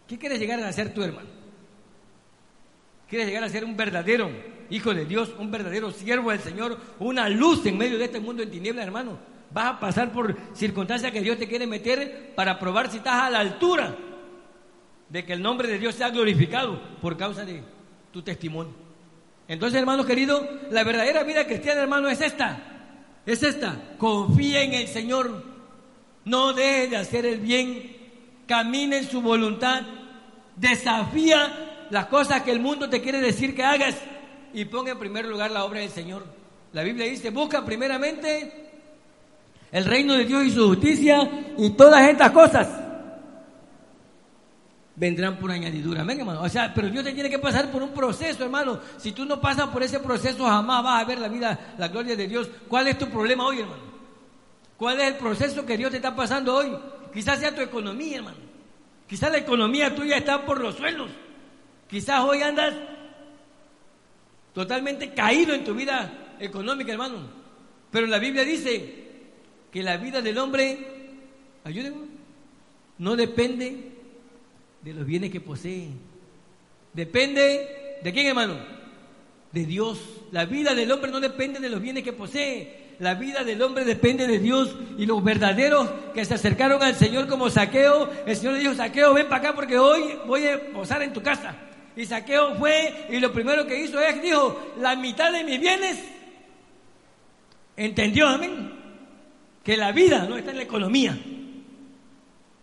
¿Qué 0.08 0.18
quieres 0.18 0.40
llegar 0.40 0.60
a 0.62 0.74
ser 0.74 0.94
tu 0.94 1.04
hermano? 1.04 1.41
¿Quieres 3.12 3.28
llegar 3.28 3.44
a 3.44 3.50
ser 3.50 3.66
un 3.66 3.76
verdadero 3.76 4.32
hijo 4.70 4.94
de 4.94 5.04
Dios, 5.04 5.34
un 5.38 5.52
verdadero 5.52 5.92
siervo 5.92 6.32
del 6.32 6.40
Señor, 6.40 6.78
una 6.98 7.28
luz 7.28 7.66
en 7.66 7.78
medio 7.78 7.98
de 7.98 8.06
este 8.06 8.22
mundo 8.22 8.42
en 8.42 8.50
tinieblas, 8.50 8.86
hermano. 8.86 9.20
Vas 9.52 9.66
a 9.66 9.80
pasar 9.82 10.14
por 10.14 10.34
circunstancias 10.54 11.12
que 11.12 11.20
Dios 11.20 11.38
te 11.38 11.46
quiere 11.46 11.68
meter 11.68 12.32
para 12.36 12.58
probar 12.58 12.90
si 12.90 13.00
estás 13.00 13.24
a 13.24 13.30
la 13.30 13.40
altura 13.40 13.98
de 15.10 15.26
que 15.26 15.34
el 15.34 15.42
nombre 15.42 15.68
de 15.68 15.78
Dios 15.78 15.96
sea 15.96 16.10
glorificado 16.10 16.82
por 17.02 17.18
causa 17.18 17.44
de 17.44 17.62
tu 18.14 18.22
testimonio. 18.22 18.74
Entonces, 19.50 19.78
hermano 19.78 20.06
querido, 20.06 20.48
la 20.70 20.86
verdadera 20.86 21.24
vida 21.24 21.46
cristiana, 21.46 21.82
hermano, 21.82 22.08
es 22.08 22.22
esta. 22.22 22.60
Es 23.26 23.44
esta. 23.44 23.78
Confía 23.98 24.64
en 24.64 24.74
el 24.74 24.88
Señor. 24.88 25.44
No 26.24 26.54
deje 26.54 26.88
de 26.88 26.96
hacer 26.96 27.26
el 27.26 27.42
bien. 27.42 27.94
Camina 28.48 28.96
en 28.96 29.10
su 29.10 29.22
voluntad. 29.22 29.82
Desafía 30.56 31.71
las 31.92 32.08
cosas 32.08 32.42
que 32.42 32.52
el 32.52 32.60
mundo 32.60 32.90
te 32.90 33.02
quiere 33.02 33.20
decir 33.20 33.54
que 33.54 33.64
hagas 33.64 33.96
y 34.54 34.66
ponga 34.66 34.94
en 34.94 35.00
primer 35.00 35.26
lugar 35.26 35.52
la 35.52 35.66
obra 35.66 35.82
del 35.82 35.90
Señor. 35.90 36.24
La 36.74 36.84
Biblia 36.84 37.06
dice, 37.06 37.30
busca 37.30 37.64
primeramente 37.64 38.72
el 39.72 39.86
reino 39.86 40.14
de 40.14 40.26
Dios 40.26 40.46
y 40.46 40.52
su 40.52 40.68
justicia 40.70 41.30
y 41.58 41.70
todas 41.72 42.10
estas 42.10 42.32
cosas 42.32 42.70
vendrán 44.96 45.38
por 45.38 45.52
añadidura. 45.52 46.02
Amén, 46.02 46.20
hermano. 46.20 46.42
O 46.42 46.50
sea, 46.50 46.74
pero 46.74 46.90
Dios 46.90 47.04
te 47.04 47.12
tiene 47.12 47.30
que 47.30 47.40
pasar 47.40 47.70
por 47.70 47.84
un 47.84 47.92
proceso, 47.92 48.44
hermano. 48.44 48.80
Si 48.98 49.12
tú 49.12 49.26
no 49.26 49.42
pasas 49.42 49.68
por 49.68 49.84
ese 49.84 50.00
proceso, 50.00 50.46
jamás 50.46 50.84
vas 50.84 51.02
a 51.02 51.06
ver 51.06 51.20
la 51.20 51.28
vida, 51.28 51.74
la 51.78 51.90
gloria 51.90 52.16
de 52.16 52.28
Dios. 52.28 52.50
¿Cuál 52.70 52.88
es 52.88 52.98
tu 52.98 53.10
problema 53.10 53.46
hoy, 53.46 53.60
hermano? 53.60 53.84
¿Cuál 54.78 55.02
es 55.02 55.08
el 55.08 55.16
proceso 55.16 55.66
que 55.66 55.78
Dios 55.78 55.92
te 55.92 55.98
está 55.98 56.16
pasando 56.16 56.56
hoy? 56.56 56.74
Quizás 57.14 57.40
sea 57.40 57.54
tu 57.54 57.62
economía, 57.62 58.18
hermano. 58.18 58.38
Quizás 59.08 59.30
la 59.30 59.40
economía 59.40 59.94
tuya 59.94 60.16
está 60.16 60.46
por 60.46 60.62
los 60.62 60.76
suelos. 60.76 61.10
Quizás 61.92 62.22
hoy 62.22 62.42
andas 62.42 62.74
totalmente 64.54 65.14
caído 65.14 65.54
en 65.54 65.66
tu 65.66 65.74
vida 65.74 66.36
económica, 66.40 66.94
hermano. 66.94 67.18
Pero 67.92 68.08
la 68.08 68.18
Biblia 68.18 68.46
dice 68.46 68.96
que 69.70 69.84
la 69.84 69.98
vida 69.98 70.22
del 70.22 70.38
hombre, 70.38 70.80
ayúdenme, 71.66 72.06
no 72.98 73.18
depende 73.18 73.92
de 74.82 74.94
los 74.94 75.06
bienes 75.06 75.32
que 75.32 75.42
posee. 75.42 75.90
Depende 76.94 78.00
de 78.02 78.14
quién, 78.14 78.28
hermano? 78.28 78.56
De 79.52 79.66
Dios. 79.66 80.00
La 80.32 80.46
vida 80.46 80.74
del 80.74 80.94
hombre 80.94 81.12
no 81.12 81.20
depende 81.20 81.60
de 81.60 81.70
los 81.70 81.82
bienes 81.82 82.06
que 82.06 82.14
posee. 82.14 82.96
La 83.00 83.16
vida 83.16 83.44
del 83.44 83.62
hombre 83.62 83.84
depende 83.84 84.28
de 84.28 84.40
Dios 84.40 84.78
y 84.98 85.06
los 85.06 85.22
verdaderos 85.22 85.90
que 86.14 86.24
se 86.24 86.36
acercaron 86.36 86.82
al 86.84 86.96
Señor 86.96 87.28
como 87.28 87.50
saqueo, 87.50 88.10
el 88.26 88.36
Señor 88.38 88.54
le 88.54 88.60
dijo, 88.62 88.76
saqueo, 88.76 89.14
ven 89.14 89.28
para 89.28 89.38
acá 89.38 89.56
porque 89.56 89.78
hoy 89.78 90.18
voy 90.26 90.48
a 90.48 90.72
posar 90.72 91.02
en 91.02 91.12
tu 91.12 91.22
casa. 91.22 91.58
Y 91.96 92.06
Saqueo 92.06 92.56
fue 92.56 93.08
y 93.10 93.20
lo 93.20 93.32
primero 93.34 93.66
que 93.66 93.82
hizo 93.84 94.00
es, 94.00 94.22
dijo, 94.22 94.74
la 94.80 94.96
mitad 94.96 95.32
de 95.32 95.44
mis 95.44 95.60
bienes. 95.60 96.00
¿Entendió, 97.76 98.28
amén? 98.28 98.72
Que 99.64 99.78
la 99.78 99.92
vida 99.92 100.26
no 100.26 100.38
está 100.38 100.52
en 100.52 100.58
la 100.58 100.64
economía. 100.64 101.18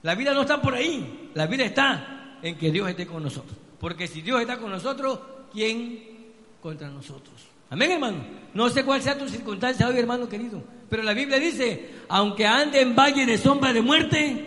La 0.03 0.15
vida 0.15 0.33
no 0.33 0.43
está 0.43 0.61
por 0.63 0.75
ahí. 0.75 1.31
La 1.35 1.47
vida 1.47 1.65
está 1.65 2.39
en 2.43 2.57
que 2.57 2.71
Dios 2.71 2.89
esté 2.89 3.07
con 3.07 3.23
nosotros. 3.23 3.57
Porque 3.79 4.07
si 4.07 4.23
Dios 4.23 4.41
está 4.41 4.59
con 4.59 4.71
nosotros, 4.71 5.21
¿quién 5.53 6.01
contra 6.61 6.89
nosotros? 6.89 7.35
Amén, 7.71 7.93
hermano. 7.93 8.19
No 8.55 8.69
sé 8.71 8.85
cuál 8.85 9.03
sea 9.03 9.19
tu 9.19 9.29
circunstancia 9.29 9.87
hoy, 9.87 9.99
hermano 9.99 10.29
querido. 10.29 10.63
Pero 10.89 11.03
la 11.03 11.13
Biblia 11.13 11.39
dice, 11.39 11.91
aunque 12.09 12.47
ande 12.47 12.81
en 12.81 12.97
valle 12.97 13.27
de 13.27 13.37
sombra 13.37 13.73
de 13.73 13.83
muerte, 13.83 14.47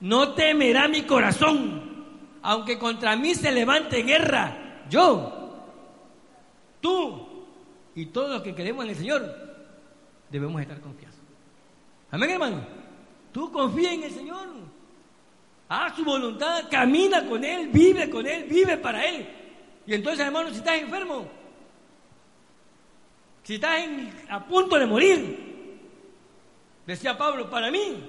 no 0.00 0.32
temerá 0.34 0.86
mi 0.88 1.02
corazón. 1.02 1.87
Aunque 2.42 2.78
contra 2.78 3.16
mí 3.16 3.34
se 3.34 3.50
levante 3.50 4.02
guerra, 4.02 4.84
yo, 4.88 5.64
tú 6.80 7.26
y 7.94 8.06
todos 8.06 8.30
los 8.30 8.42
que 8.42 8.54
creemos 8.54 8.84
en 8.84 8.90
el 8.90 8.96
Señor, 8.96 9.34
debemos 10.30 10.60
estar 10.60 10.80
confiados. 10.80 11.16
Amén, 12.10 12.30
hermano. 12.30 12.60
Tú 13.32 13.50
confía 13.50 13.92
en 13.92 14.04
el 14.04 14.10
Señor. 14.10 14.48
Haz 15.68 15.96
su 15.96 16.04
voluntad, 16.04 16.64
camina 16.70 17.26
con 17.26 17.44
Él, 17.44 17.68
vive 17.68 18.08
con 18.08 18.26
Él, 18.26 18.44
vive 18.44 18.78
para 18.78 19.04
Él. 19.04 19.28
Y 19.86 19.94
entonces, 19.94 20.24
hermano, 20.24 20.50
si 20.50 20.56
estás 20.56 20.78
enfermo, 20.78 21.26
si 23.42 23.56
estás 23.56 23.80
a 24.28 24.44
punto 24.46 24.78
de 24.78 24.86
morir, 24.86 25.78
decía 26.86 27.16
Pablo, 27.18 27.50
para 27.50 27.70
mí, 27.70 28.02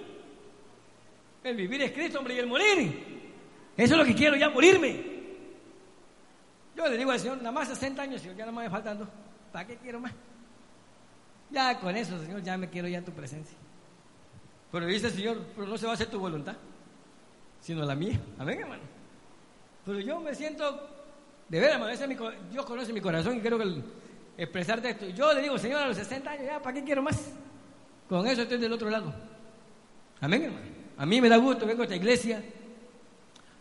el 1.44 1.56
vivir 1.56 1.82
es 1.82 1.92
Cristo, 1.92 2.20
hombre, 2.20 2.36
y 2.36 2.40
el 2.40 2.48
morir. 2.48 3.19
Eso 3.80 3.94
es 3.94 4.00
lo 4.00 4.04
que 4.04 4.14
quiero, 4.14 4.36
ya 4.36 4.50
morirme. 4.50 5.02
Yo 6.76 6.86
le 6.86 6.98
digo 6.98 7.12
al 7.12 7.20
Señor, 7.20 7.38
nada 7.38 7.54
más 7.54 7.70
60 7.70 8.02
años, 8.02 8.20
Señor, 8.20 8.36
ya 8.36 8.46
no 8.46 8.52
me 8.52 8.66
va 8.66 8.70
faltando. 8.70 9.08
¿Para 9.54 9.66
qué 9.66 9.78
quiero 9.78 10.02
más? 10.02 10.12
Ya 11.50 11.80
con 11.80 11.96
eso, 11.96 12.20
Señor, 12.20 12.44
ya 12.44 12.58
me 12.58 12.70
quiero 12.70 12.90
ya 12.90 12.98
en 12.98 13.06
tu 13.06 13.14
presencia. 13.14 13.58
Pero 14.70 14.86
dice 14.86 15.08
el 15.08 15.14
Señor, 15.14 15.46
pero 15.56 15.66
no 15.66 15.78
se 15.78 15.86
va 15.86 15.94
a 15.94 15.96
hacer 15.96 16.08
tu 16.08 16.20
voluntad, 16.20 16.58
sino 17.62 17.86
la 17.86 17.96
mía. 17.96 18.20
Amén, 18.38 18.60
hermano. 18.60 18.84
Pero 19.86 20.02
yo 20.02 20.20
me 20.20 20.36
siento, 20.36 20.90
de 21.48 21.60
veras, 21.62 21.76
hermano, 22.02 22.32
Dios 22.52 22.66
conoce 22.66 22.92
mi 22.92 23.00
corazón 23.00 23.38
y 23.38 23.40
quiero 23.40 23.60
expresarte 24.38 24.90
esto. 24.90 25.08
Yo 25.08 25.34
le 25.34 25.42
digo, 25.42 25.58
Señor, 25.58 25.84
a 25.84 25.88
los 25.88 25.96
60 25.96 26.30
años, 26.30 26.46
ya, 26.46 26.62
¿para 26.62 26.74
qué 26.74 26.84
quiero 26.84 27.02
más? 27.02 27.32
Con 28.10 28.28
eso 28.28 28.42
estoy 28.42 28.58
del 28.58 28.74
otro 28.74 28.90
lado. 28.90 29.14
Amén, 30.20 30.44
hermano. 30.44 30.66
A 30.98 31.06
mí 31.06 31.22
me 31.22 31.30
da 31.30 31.38
gusto, 31.38 31.66
vengo 31.66 31.84
a 31.84 31.86
esta 31.86 31.96
iglesia. 31.96 32.44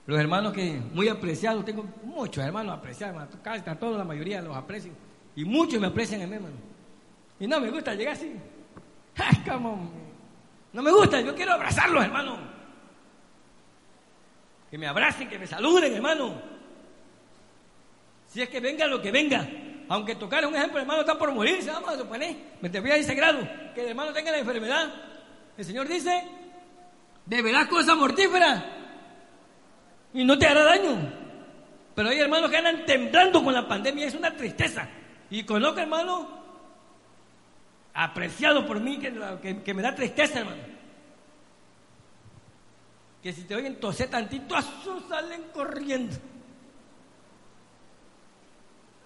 Los 0.08 0.18
hermanos 0.18 0.54
que 0.54 0.80
muy 0.94 1.06
apreciados, 1.06 1.66
tengo 1.66 1.84
muchos 2.02 2.42
hermanos 2.42 2.78
apreciados, 2.78 3.28
casi 3.42 3.68
a 3.68 3.78
todos, 3.78 3.98
la 3.98 4.04
mayoría 4.04 4.40
los 4.40 4.56
aprecio. 4.56 4.90
Y 5.36 5.44
muchos 5.44 5.78
me 5.78 5.88
aprecian 5.88 6.22
a 6.22 6.26
mí, 6.26 6.34
hermano. 6.34 6.54
Y 7.38 7.46
no 7.46 7.60
me 7.60 7.70
gusta 7.70 7.94
llegar 7.94 8.14
así. 8.14 8.32
Como, 9.46 9.90
no 10.72 10.82
me 10.82 10.90
gusta, 10.90 11.20
yo 11.20 11.34
quiero 11.34 11.52
abrazarlos, 11.52 12.02
hermano. 12.02 12.38
Que 14.70 14.78
me 14.78 14.86
abracen, 14.86 15.28
que 15.28 15.38
me 15.38 15.46
saluden, 15.46 15.92
hermano. 15.92 16.40
Si 18.28 18.40
es 18.40 18.48
que 18.48 18.60
venga 18.60 18.86
lo 18.86 19.02
que 19.02 19.10
venga. 19.10 19.46
Aunque 19.90 20.14
tocar 20.14 20.46
un 20.46 20.56
ejemplo, 20.56 20.80
hermano 20.80 21.00
está 21.00 21.18
por 21.18 21.30
morirse, 21.32 21.70
vamos 21.70 21.90
a 21.90 21.98
suponer, 21.98 22.34
me 22.62 22.70
te 22.70 22.80
voy 22.80 22.92
a 22.92 22.96
ese 22.96 23.14
grado, 23.14 23.46
que 23.74 23.82
el 23.82 23.88
hermano 23.88 24.14
tenga 24.14 24.30
la 24.30 24.38
enfermedad. 24.38 24.90
El 25.58 25.64
Señor 25.66 25.86
dice, 25.86 26.24
beberás 27.26 27.68
cosas 27.68 27.94
mortíferas 27.94 28.78
y 30.18 30.24
no 30.24 30.37
te 30.37 30.48
hará 30.48 30.64
daño. 30.64 30.98
Pero 31.94 32.09
hay 32.09 32.18
hermanos 32.18 32.50
que 32.50 32.57
andan 32.57 32.85
temblando 32.85 33.40
con 33.44 33.54
la 33.54 33.68
pandemia, 33.68 34.04
es 34.04 34.16
una 34.16 34.35
tristeza. 34.35 34.88
Y 35.31 35.44
conozco 35.44 35.78
hermano 35.78 36.28
apreciado 37.94 38.66
por 38.66 38.81
mí 38.81 38.98
que, 38.98 39.62
que, 39.62 39.74
me 39.74 39.81
da 39.81 39.94
tristeza, 39.94 40.40
hermano. 40.40 40.62
Que 43.22 43.33
si 43.33 43.42
te 43.42 43.54
oyen 43.54 43.78
toser 43.78 44.11
tantito, 44.11 44.57
azul 44.57 45.04
salen 45.09 45.40
corriendo. 45.54 46.16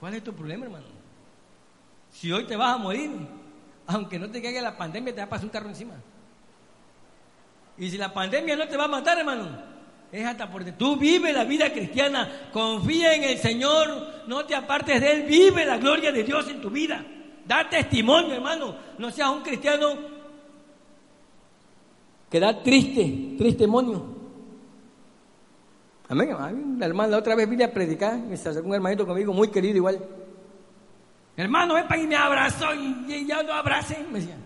¿Cuál 0.00 0.14
es 0.14 0.24
tu 0.24 0.32
problema, 0.32 0.64
hermano? 0.64 0.86
Si 2.10 2.32
hoy 2.32 2.46
te 2.46 2.56
vas 2.56 2.74
a 2.74 2.78
morir, 2.78 3.10
aunque 3.86 4.18
no 4.18 4.30
te 4.30 4.40
caiga 4.40 4.62
la 4.62 4.78
pandemia, 4.78 5.14
te 5.14 5.20
va 5.20 5.26
a 5.26 5.28
pasar 5.28 5.44
un 5.44 5.50
carro 5.50 5.68
encima. 5.68 5.94
Y 7.76 7.90
si 7.90 7.98
la 7.98 8.14
pandemia 8.14 8.56
no 8.56 8.66
te 8.66 8.78
va 8.78 8.84
a 8.84 8.88
matar, 8.88 9.18
hermano, 9.18 9.71
es 10.12 10.26
hasta 10.26 10.50
porque 10.50 10.72
tú 10.72 10.96
vive 10.96 11.32
la 11.32 11.44
vida 11.44 11.72
cristiana, 11.72 12.30
confía 12.52 13.14
en 13.14 13.24
el 13.24 13.38
Señor, 13.38 14.24
no 14.26 14.44
te 14.44 14.54
apartes 14.54 15.00
de 15.00 15.10
Él, 15.10 15.22
vive 15.22 15.64
la 15.64 15.78
gloria 15.78 16.12
de 16.12 16.22
Dios 16.22 16.46
en 16.50 16.60
tu 16.60 16.68
vida. 16.68 17.02
Da 17.46 17.68
testimonio, 17.68 18.34
hermano, 18.34 18.76
no 18.98 19.10
seas 19.10 19.30
un 19.30 19.42
cristiano 19.42 19.96
que 22.30 22.38
da 22.38 22.62
triste, 22.62 23.36
testimonio. 23.38 24.04
Amén. 26.08 26.76
La 26.78 26.86
hermana 26.86 27.12
la 27.12 27.18
otra 27.18 27.34
vez 27.34 27.48
vine 27.48 27.64
a 27.64 27.72
predicar, 27.72 28.18
me 28.18 28.34
acercó 28.34 28.68
un 28.68 28.74
hermanito 28.74 29.06
conmigo, 29.06 29.32
muy 29.32 29.48
querido 29.48 29.76
igual. 29.76 29.98
Hermano, 31.38 31.72
ven 31.72 31.88
para 31.88 32.02
y 32.02 32.06
me 32.06 32.16
abrazó 32.16 32.66
y, 32.74 33.26
ya 33.26 33.42
lo 33.42 33.54
abracé. 33.54 34.04
Me 34.12 34.20
decía, 34.20 34.36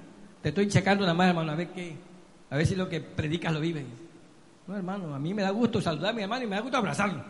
te 0.42 0.50
estoy 0.50 0.68
checando 0.68 1.02
nada 1.02 1.14
más, 1.14 1.28
hermano, 1.28 1.50
a 1.50 1.56
ver 1.56 1.68
qué, 1.70 1.96
a 2.50 2.56
ver 2.56 2.66
si 2.66 2.76
lo 2.76 2.88
que 2.88 3.00
predicas 3.00 3.52
lo 3.52 3.58
vives. 3.58 3.84
No, 4.66 4.76
hermano, 4.76 5.14
a 5.14 5.18
mí 5.18 5.32
me 5.32 5.42
da 5.42 5.50
gusto 5.50 5.80
saludar 5.80 6.10
a 6.10 6.12
mi 6.12 6.22
hermano 6.22 6.44
y 6.44 6.46
me 6.48 6.56
da 6.56 6.62
gusto 6.62 6.76
abrazarlo. 6.76 7.22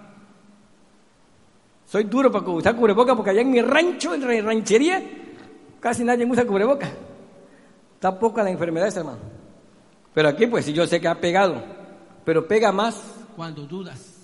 Soy 1.84 2.04
duro 2.04 2.32
para 2.32 2.48
usar 2.48 2.74
cubreboca 2.74 3.14
porque 3.14 3.30
allá 3.30 3.42
en 3.42 3.50
mi 3.50 3.60
rancho, 3.60 4.14
en 4.14 4.26
mi 4.26 4.40
ranchería, 4.40 5.02
casi 5.78 6.02
nadie 6.02 6.24
usa 6.24 6.46
cubreboca. 6.46 6.90
Está 7.94 8.18
poca 8.18 8.42
la 8.42 8.50
enfermedad, 8.50 8.96
hermano. 8.96 9.18
Pero 10.14 10.28
aquí, 10.28 10.46
pues, 10.46 10.66
yo 10.66 10.86
sé 10.86 11.00
que 11.00 11.08
ha 11.08 11.20
pegado, 11.20 11.62
pero 12.24 12.48
pega 12.48 12.72
más 12.72 13.00
cuando 13.36 13.66
dudas. 13.66 14.14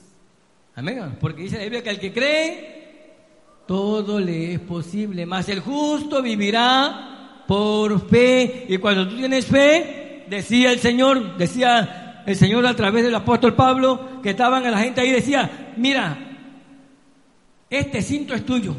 Amén. 0.75 1.17
Porque 1.21 1.43
dice 1.43 1.59
la 1.59 1.65
Biblia 1.65 1.83
que 1.83 1.91
al 1.91 2.01
que 2.01 2.13
cree, 2.13 3.15
todo 3.67 4.19
le 4.19 4.55
es 4.55 4.61
posible. 4.61 5.27
Más 5.27 5.49
el 5.51 5.61
justo 5.61 6.23
vivirá 6.23 7.45
por 7.47 8.09
fe. 8.09 8.65
Y 8.69 8.79
cuando 8.79 9.07
tú 9.07 9.17
tienes 9.17 9.47
fe, 9.47 10.25
decía 10.29 10.73
el 10.73 10.81
Señor, 10.81 11.37
decía 11.37 12.02
el 12.27 12.37
Señor 12.37 12.67
a 12.67 12.75
través 12.75 13.05
del 13.05 13.15
apóstol 13.15 13.55
Pablo, 13.55 14.21
que 14.23 14.31
estaban 14.31 14.67
a 14.67 14.71
la 14.71 14.79
gente 14.79 15.01
ahí, 15.01 15.11
decía, 15.11 15.73
mira, 15.77 16.19
este 17.69 18.03
cinto 18.03 18.35
es 18.35 18.45
tuyo. 18.45 18.75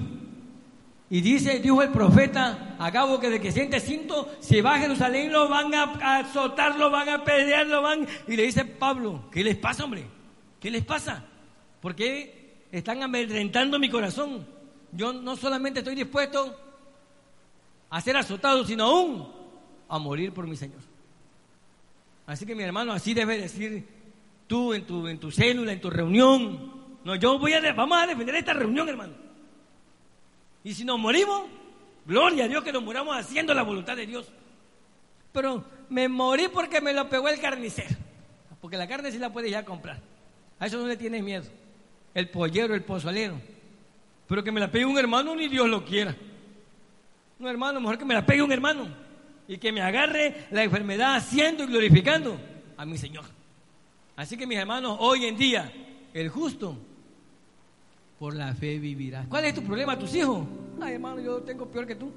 Y 1.10 1.21
dice, 1.21 1.60
dijo 1.60 1.82
el 1.82 1.89
profeta, 1.89 2.75
acabo 2.79 3.19
que 3.19 3.29
de 3.29 3.39
que 3.39 3.51
siente 3.51 3.79
cinto, 3.79 4.32
si 4.39 4.62
va 4.62 4.75
a 4.75 4.79
Jerusalén 4.79 5.32
lo 5.32 5.47
van 5.47 5.73
a 5.73 6.17
azotar, 6.17 6.75
lo 6.77 6.89
van 6.89 7.10
a 7.10 7.23
pelear, 7.23 7.67
lo 7.67 7.82
van... 7.82 8.08
Y 8.27 8.36
le 8.36 8.43
dice 8.43 8.65
Pablo, 8.65 9.25
¿qué 9.32 9.43
les 9.43 9.56
pasa, 9.56 9.84
hombre? 9.84 10.06
¿Qué 10.60 10.71
les 10.71 10.84
pasa? 10.84 11.23
¿Por 11.82 11.93
qué 11.93 12.65
están 12.71 13.03
amedrentando 13.03 13.77
mi 13.77 13.89
corazón? 13.89 14.47
Yo 14.91 15.13
no 15.13 15.36
solamente 15.36 15.79
estoy 15.79 15.95
dispuesto 15.95 16.58
a 17.89 18.01
ser 18.01 18.17
azotado, 18.17 18.65
sino 18.65 18.86
aún 18.86 19.27
a 19.89 19.99
morir 19.99 20.34
por 20.34 20.47
mi 20.47 20.56
Señor. 20.56 20.92
Así 22.25 22.45
que 22.45 22.55
mi 22.55 22.63
hermano, 22.63 22.93
así 22.93 23.13
debe 23.13 23.38
decir 23.38 23.86
tú 24.47 24.73
en 24.73 24.86
tu, 24.86 25.07
en 25.07 25.19
tu 25.19 25.31
célula, 25.31 25.73
en 25.73 25.81
tu 25.81 25.89
reunión. 25.89 26.71
No, 27.03 27.15
yo 27.15 27.38
voy 27.38 27.53
a, 27.53 27.73
vamos 27.73 27.97
a 28.01 28.07
defender 28.07 28.36
esta 28.36 28.53
reunión, 28.53 28.88
hermano. 28.88 29.13
Y 30.63 30.73
si 30.73 30.86
nos 30.86 30.97
morimos, 30.97 31.43
gloria 32.05 32.45
a 32.45 32.47
Dios 32.47 32.63
que 32.63 32.71
nos 32.71 32.83
muramos 32.83 33.15
haciendo 33.17 33.53
la 33.53 33.63
voluntad 33.63 33.97
de 33.97 34.05
Dios. 34.05 34.31
Pero 35.33 35.65
me 35.89 36.07
morí 36.07 36.47
porque 36.47 36.79
me 36.79 36.93
lo 36.93 37.09
pegó 37.09 37.27
el 37.27 37.39
carnicero. 37.39 37.95
Porque 38.62 38.77
la 38.77 38.88
carne 38.88 39.12
sí 39.12 39.19
la 39.19 39.33
puedes 39.33 39.51
ya 39.51 39.65
comprar. 39.65 39.99
A 40.59 40.67
eso 40.67 40.77
no 40.77 40.88
le 40.88 40.95
tienes 40.95 41.21
miedo 41.21 41.43
el 42.13 42.29
pollero, 42.29 42.75
el 42.75 42.83
pozolero. 42.83 43.36
Pero 44.27 44.43
que 44.43 44.51
me 44.51 44.59
la 44.59 44.71
pegue 44.71 44.86
un 44.86 44.97
hermano, 44.97 45.36
ni 45.36 45.47
Dios 45.47 45.67
lo 45.67 45.83
quiera. 45.83 46.15
Un 47.39 47.47
hermano, 47.47 47.79
mejor 47.79 47.97
que 47.97 48.05
me 48.05 48.13
la 48.13 48.25
pegue 48.25 48.41
un 48.41 48.51
hermano. 48.51 48.88
Y 49.47 49.58
que 49.58 49.71
me 49.71 49.82
agarre 49.82 50.47
la 50.51 50.63
enfermedad 50.63 51.15
haciendo 51.15 51.63
y 51.63 51.67
glorificando 51.67 52.39
a 52.77 52.86
mi 52.86 52.97
Señor. 52.97 53.25
Así 54.15 54.38
que 54.38 54.47
mis 54.47 54.58
hermanos, 54.58 54.97
hoy 54.99 55.25
en 55.25 55.38
día, 55.38 55.71
el 56.13 56.29
justo 56.29 56.77
por 58.19 58.36
la 58.36 58.53
fe 58.53 58.79
vivirá. 58.79 59.25
¿Cuál 59.27 59.45
es 59.45 59.53
tu 59.53 59.63
problema? 59.63 59.97
¿Tus 59.97 60.15
hijos? 60.15 60.45
Ay, 60.82 60.93
hermano, 60.93 61.19
yo 61.19 61.41
tengo 61.41 61.65
peor 61.67 61.86
que 61.86 61.95
tú. 61.95 62.12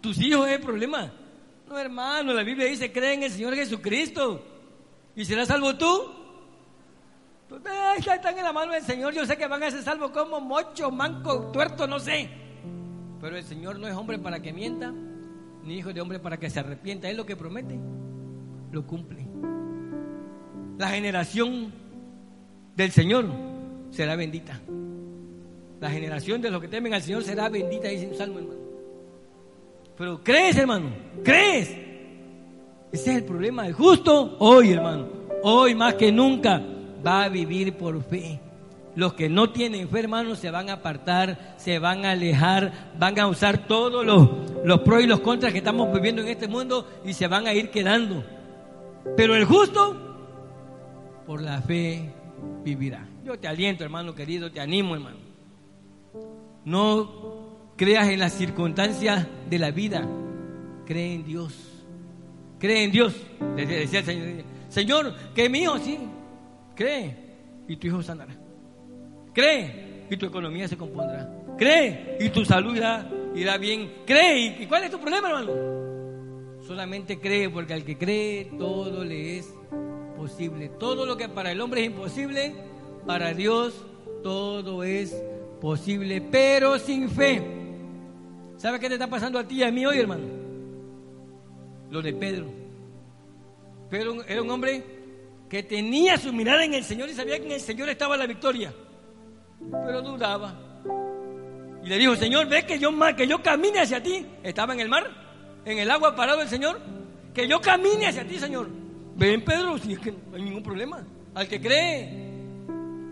¿Tus 0.00 0.18
hijos 0.20 0.46
es 0.46 0.54
el 0.54 0.60
problema? 0.60 1.12
No, 1.68 1.78
hermano, 1.78 2.32
la 2.32 2.42
Biblia 2.42 2.66
dice, 2.66 2.92
cree 2.92 3.14
en 3.14 3.24
el 3.24 3.30
Señor 3.30 3.54
Jesucristo. 3.54 4.42
¿Y 5.16 5.24
serás 5.24 5.48
salvo 5.48 5.76
tú? 5.76 6.24
están 8.14 8.38
en 8.38 8.44
la 8.44 8.52
mano 8.52 8.72
del 8.72 8.82
Señor. 8.82 9.12
Yo 9.14 9.26
sé 9.26 9.36
que 9.36 9.46
van 9.46 9.62
a 9.62 9.70
ser 9.70 9.82
salvos 9.82 10.10
como 10.10 10.40
mocho, 10.40 10.90
manco, 10.90 11.50
tuerto, 11.52 11.86
no 11.86 11.98
sé. 11.98 12.28
Pero 13.20 13.36
el 13.36 13.44
Señor 13.44 13.78
no 13.78 13.86
es 13.86 13.94
hombre 13.94 14.18
para 14.18 14.40
que 14.40 14.52
mienta, 14.52 14.92
ni 15.64 15.78
hijo 15.78 15.92
de 15.92 16.00
hombre 16.00 16.18
para 16.18 16.36
que 16.36 16.50
se 16.50 16.60
arrepienta. 16.60 17.08
Él 17.08 17.16
lo 17.16 17.26
que 17.26 17.36
promete, 17.36 17.78
lo 18.70 18.86
cumple. 18.86 19.26
La 20.78 20.88
generación 20.88 21.72
del 22.76 22.90
Señor 22.90 23.26
será 23.90 24.16
bendita. 24.16 24.60
La 25.80 25.90
generación 25.90 26.40
de 26.40 26.50
los 26.50 26.60
que 26.60 26.68
temen 26.68 26.94
al 26.94 27.02
Señor 27.02 27.22
será 27.22 27.48
bendita, 27.48 27.88
dice 27.88 28.08
un 28.08 28.14
salmo, 28.14 28.38
hermano. 28.38 28.60
Pero 29.96 30.20
crees, 30.22 30.56
hermano, 30.56 30.90
crees. 31.22 31.68
Ese 32.90 33.10
es 33.10 33.16
el 33.16 33.24
problema. 33.24 33.66
El 33.66 33.72
justo 33.72 34.36
hoy, 34.38 34.72
hermano, 34.72 35.08
hoy 35.42 35.74
más 35.74 35.94
que 35.94 36.10
nunca 36.10 36.62
va 37.04 37.24
a 37.24 37.28
vivir 37.28 37.76
por 37.76 38.02
fe. 38.02 38.40
Los 38.96 39.14
que 39.14 39.28
no 39.28 39.50
tienen 39.50 39.88
fe, 39.88 40.00
hermano, 40.00 40.36
se 40.36 40.50
van 40.50 40.70
a 40.70 40.74
apartar, 40.74 41.54
se 41.58 41.78
van 41.78 42.04
a 42.04 42.12
alejar, 42.12 42.92
van 42.98 43.18
a 43.18 43.26
usar 43.26 43.66
todos 43.66 44.06
los, 44.06 44.43
los 44.64 44.80
pros 44.80 45.02
y 45.02 45.06
los 45.06 45.20
contras 45.20 45.52
que 45.52 45.58
estamos 45.58 45.92
viviendo 45.92 46.22
en 46.22 46.28
este 46.28 46.48
mundo 46.48 46.88
y 47.04 47.12
se 47.12 47.28
van 47.28 47.46
a 47.46 47.52
ir 47.52 47.70
quedando. 47.70 48.24
Pero 49.16 49.36
el 49.36 49.44
justo, 49.44 49.94
por 51.26 51.42
la 51.42 51.60
fe, 51.60 52.10
vivirá. 52.64 53.06
Yo 53.24 53.38
te 53.38 53.46
aliento, 53.46 53.84
hermano 53.84 54.14
querido, 54.14 54.50
te 54.50 54.60
animo, 54.60 54.94
hermano. 54.94 55.18
No 56.64 57.44
creas 57.76 58.08
en 58.08 58.18
las 58.18 58.32
circunstancias 58.32 59.26
de 59.50 59.58
la 59.58 59.70
vida, 59.70 60.08
cree 60.86 61.14
en 61.14 61.24
Dios. 61.24 61.54
Cree 62.58 62.84
en 62.84 62.90
Dios. 62.90 63.14
Decía 63.56 63.98
el 63.98 64.04
Señor, 64.06 64.44
Señor, 64.70 65.14
que 65.34 65.50
mi 65.50 65.58
hijo 65.58 65.78
sí, 65.78 65.98
cree 66.74 67.16
y 67.68 67.76
tu 67.76 67.88
hijo 67.88 68.02
sanará. 68.02 68.34
Cree 69.34 70.06
y 70.08 70.16
tu 70.16 70.24
economía 70.24 70.66
se 70.68 70.78
compondrá. 70.78 71.30
Cree 71.58 72.16
y 72.18 72.30
tu 72.30 72.46
salud 72.46 72.74
irá, 72.74 73.06
irá 73.34 73.58
bien. 73.58 73.92
Cree. 74.06 74.56
¿Y 74.60 74.66
cuál 74.66 74.84
es 74.84 74.90
tu 74.90 74.98
problema, 74.98 75.28
hermano? 75.28 75.52
Solamente 76.66 77.20
cree, 77.20 77.50
porque 77.50 77.74
al 77.74 77.84
que 77.84 77.98
cree 77.98 78.46
todo 78.58 79.04
le 79.04 79.38
es 79.38 79.54
posible. 80.16 80.70
Todo 80.78 81.04
lo 81.06 81.16
que 81.16 81.28
para 81.28 81.52
el 81.52 81.60
hombre 81.60 81.82
es 81.82 81.86
imposible, 81.88 82.54
para 83.06 83.34
Dios 83.34 83.84
todo 84.22 84.82
es 84.82 85.14
posible, 85.60 86.20
pero 86.20 86.78
sin 86.78 87.10
fe. 87.10 87.42
¿Sabe 88.56 88.80
qué 88.80 88.88
te 88.88 88.94
está 88.94 89.08
pasando 89.08 89.38
a 89.38 89.46
ti 89.46 89.56
y 89.56 89.62
a 89.62 89.70
mí 89.70 89.84
hoy, 89.84 89.98
hermano? 89.98 90.24
Lo 91.90 92.00
de 92.00 92.14
Pedro. 92.14 92.46
Pedro 93.90 94.24
era 94.24 94.40
un 94.40 94.50
hombre 94.50 94.82
que 95.50 95.62
tenía 95.62 96.16
su 96.16 96.32
mirada 96.32 96.64
en 96.64 96.74
el 96.74 96.84
Señor 96.84 97.10
y 97.10 97.12
sabía 97.12 97.38
que 97.38 97.46
en 97.46 97.52
el 97.52 97.60
Señor 97.60 97.88
estaba 97.90 98.16
la 98.16 98.26
victoria 98.26 98.72
pero 99.70 100.02
dudaba. 100.02 100.54
Y 101.84 101.88
le 101.88 101.98
dijo, 101.98 102.16
Señor, 102.16 102.48
ve 102.48 102.64
que 102.64 102.78
yo, 102.78 102.90
que 103.16 103.26
yo 103.26 103.42
camine 103.42 103.80
hacia 103.80 104.02
ti. 104.02 104.26
Estaba 104.42 104.72
en 104.72 104.80
el 104.80 104.88
mar, 104.88 105.04
en 105.64 105.78
el 105.78 105.90
agua 105.90 106.16
parado 106.16 106.42
el 106.42 106.48
Señor. 106.48 106.80
Que 107.34 107.46
yo 107.46 107.60
camine 107.60 108.06
hacia 108.06 108.26
ti, 108.26 108.38
Señor. 108.38 108.68
Ven, 109.16 109.44
Pedro, 109.44 109.78
si 109.78 109.92
es 109.92 109.98
que 109.98 110.12
no 110.12 110.36
hay 110.36 110.42
ningún 110.42 110.62
problema. 110.62 111.04
Al 111.34 111.46
que 111.46 111.60
cree, 111.60 112.08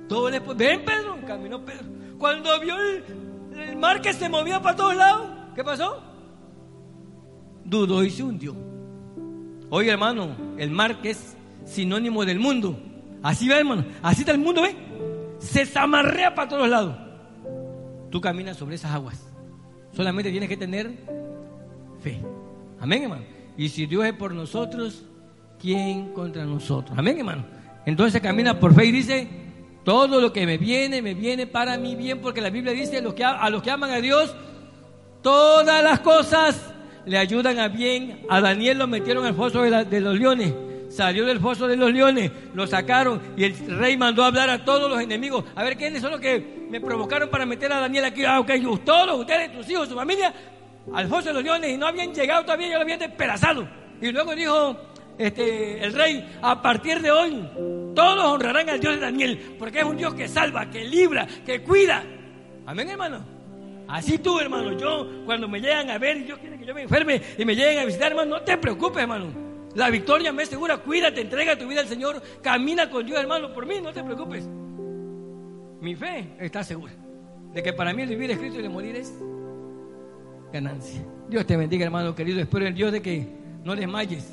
todo 0.08 0.30
después. 0.30 0.56
Ven, 0.56 0.84
Pedro, 0.84 1.18
caminó 1.26 1.64
Pedro. 1.64 1.84
Cuando 2.18 2.58
vio 2.60 2.76
el, 2.78 3.04
el 3.58 3.76
mar 3.76 4.00
que 4.00 4.12
se 4.12 4.28
movía 4.28 4.60
para 4.62 4.76
todos 4.76 4.96
lados, 4.96 5.28
¿qué 5.54 5.62
pasó? 5.62 6.02
Dudó 7.64 8.02
y 8.04 8.10
se 8.10 8.22
hundió. 8.22 8.56
Oye, 9.70 9.90
hermano, 9.90 10.36
el 10.58 10.70
mar 10.70 11.00
que 11.00 11.10
es 11.10 11.36
sinónimo 11.64 12.24
del 12.24 12.38
mundo. 12.38 12.78
Así 13.22 13.48
va, 13.48 13.58
hermano. 13.58 13.84
Así 14.02 14.20
está 14.20 14.32
el 14.32 14.38
mundo, 14.38 14.62
¿ve? 14.62 14.74
se 15.42 15.66
zamarrea 15.66 16.34
para 16.34 16.48
todos 16.48 16.68
lados. 16.68 16.96
Tú 18.12 18.20
caminas 18.20 18.58
sobre 18.58 18.74
esas 18.74 18.92
aguas. 18.92 19.26
Solamente 19.96 20.30
tienes 20.30 20.46
que 20.46 20.56
tener 20.58 20.90
fe. 22.02 22.20
Amén, 22.78 23.04
hermano. 23.04 23.22
Y 23.56 23.70
si 23.70 23.86
Dios 23.86 24.04
es 24.04 24.12
por 24.12 24.34
nosotros, 24.34 25.02
¿quién 25.58 26.12
contra 26.12 26.44
nosotros? 26.44 26.96
Amén, 26.96 27.18
hermano. 27.18 27.46
Entonces 27.86 28.20
camina 28.20 28.60
por 28.60 28.74
fe 28.74 28.84
y 28.84 28.92
dice, 28.92 29.28
todo 29.82 30.20
lo 30.20 30.30
que 30.30 30.44
me 30.44 30.58
viene, 30.58 31.00
me 31.00 31.14
viene 31.14 31.46
para 31.46 31.78
mi 31.78 31.96
bien, 31.96 32.20
porque 32.20 32.42
la 32.42 32.50
Biblia 32.50 32.74
dice, 32.74 32.98
a 32.98 33.00
los 33.00 33.14
que, 33.14 33.24
a 33.24 33.48
los 33.48 33.62
que 33.62 33.70
aman 33.70 33.90
a 33.90 34.02
Dios, 34.02 34.36
todas 35.22 35.82
las 35.82 36.00
cosas 36.00 36.70
le 37.06 37.16
ayudan 37.16 37.58
a 37.58 37.68
bien. 37.68 38.26
A 38.28 38.42
Daniel 38.42 38.76
lo 38.76 38.86
metieron 38.86 39.24
al 39.24 39.34
foso 39.34 39.62
de, 39.62 39.86
de 39.86 40.00
los 40.02 40.18
leones 40.18 40.52
salió 40.92 41.24
del 41.24 41.40
foso 41.40 41.66
de 41.66 41.76
los 41.76 41.90
leones, 41.90 42.30
lo 42.54 42.66
sacaron 42.66 43.20
y 43.36 43.44
el 43.44 43.78
rey 43.78 43.96
mandó 43.96 44.22
a 44.24 44.26
hablar 44.26 44.50
a 44.50 44.64
todos 44.64 44.90
los 44.90 45.00
enemigos. 45.00 45.44
A 45.54 45.64
ver, 45.64 45.76
¿quiénes 45.76 46.02
son 46.02 46.12
los 46.12 46.20
que 46.20 46.66
me 46.68 46.80
provocaron 46.80 47.30
para 47.30 47.46
meter 47.46 47.72
a 47.72 47.80
Daniel 47.80 48.04
aquí? 48.04 48.24
Ah, 48.24 48.40
ok, 48.40 48.50
todos, 48.84 49.20
ustedes, 49.20 49.52
tus 49.52 49.68
hijos, 49.70 49.88
su 49.88 49.94
familia, 49.94 50.32
al 50.92 51.08
foso 51.08 51.28
de 51.28 51.34
los 51.34 51.42
leones 51.42 51.70
y 51.70 51.78
no 51.78 51.86
habían 51.86 52.12
llegado 52.12 52.42
todavía, 52.42 52.68
ya 52.68 52.76
lo 52.76 52.82
habían 52.82 52.98
despedazado. 52.98 53.66
Y 54.00 54.12
luego 54.12 54.34
dijo 54.34 54.76
este, 55.16 55.82
el 55.82 55.94
rey, 55.94 56.38
a 56.42 56.60
partir 56.60 57.00
de 57.00 57.10
hoy, 57.10 57.48
todos 57.94 58.24
honrarán 58.24 58.68
al 58.68 58.80
Dios 58.80 58.94
de 58.94 59.00
Daniel, 59.00 59.56
porque 59.58 59.78
es 59.78 59.84
un 59.84 59.96
Dios 59.96 60.14
que 60.14 60.28
salva, 60.28 60.68
que 60.68 60.84
libra, 60.84 61.26
que 61.46 61.62
cuida. 61.62 62.04
Amén, 62.66 62.90
hermano. 62.90 63.24
Así 63.88 64.18
tú, 64.18 64.38
hermano, 64.38 64.76
yo 64.78 65.24
cuando 65.24 65.48
me 65.48 65.60
llegan 65.60 65.90
a 65.90 65.98
ver 65.98 66.18
y 66.18 66.24
Dios 66.24 66.38
quiere 66.38 66.58
que 66.58 66.64
yo 66.66 66.74
me 66.74 66.82
enferme 66.82 67.20
y 67.38 67.44
me 67.44 67.54
lleguen 67.54 67.78
a 67.80 67.84
visitar, 67.84 68.10
hermano, 68.10 68.36
no 68.38 68.42
te 68.42 68.56
preocupes, 68.58 69.02
hermano. 69.02 69.51
La 69.74 69.90
victoria 69.90 70.32
me 70.32 70.42
es 70.42 70.48
segura. 70.48 70.78
Cuídate, 70.78 71.20
entrega 71.20 71.56
tu 71.56 71.66
vida 71.66 71.80
al 71.80 71.88
Señor. 71.88 72.20
Camina 72.42 72.90
con 72.90 73.06
Dios, 73.06 73.18
hermano, 73.18 73.52
por 73.52 73.66
mí, 73.66 73.80
no 73.80 73.92
te 73.92 74.02
preocupes. 74.02 74.46
Mi 75.80 75.96
fe 75.96 76.34
está 76.38 76.62
segura 76.62 76.92
de 77.52 77.62
que 77.62 77.72
para 77.72 77.92
mí 77.92 78.02
el 78.02 78.08
vivir 78.08 78.30
es 78.30 78.38
Cristo 78.38 78.60
y 78.60 78.64
el 78.64 78.70
morir 78.70 78.96
es 78.96 79.12
ganancia. 80.52 81.04
Dios 81.28 81.46
te 81.46 81.56
bendiga, 81.56 81.84
hermano 81.84 82.14
querido. 82.14 82.40
Espero 82.40 82.66
en 82.66 82.74
Dios 82.74 82.92
de 82.92 83.02
que 83.02 83.26
no 83.64 83.74
desmayes, 83.74 84.32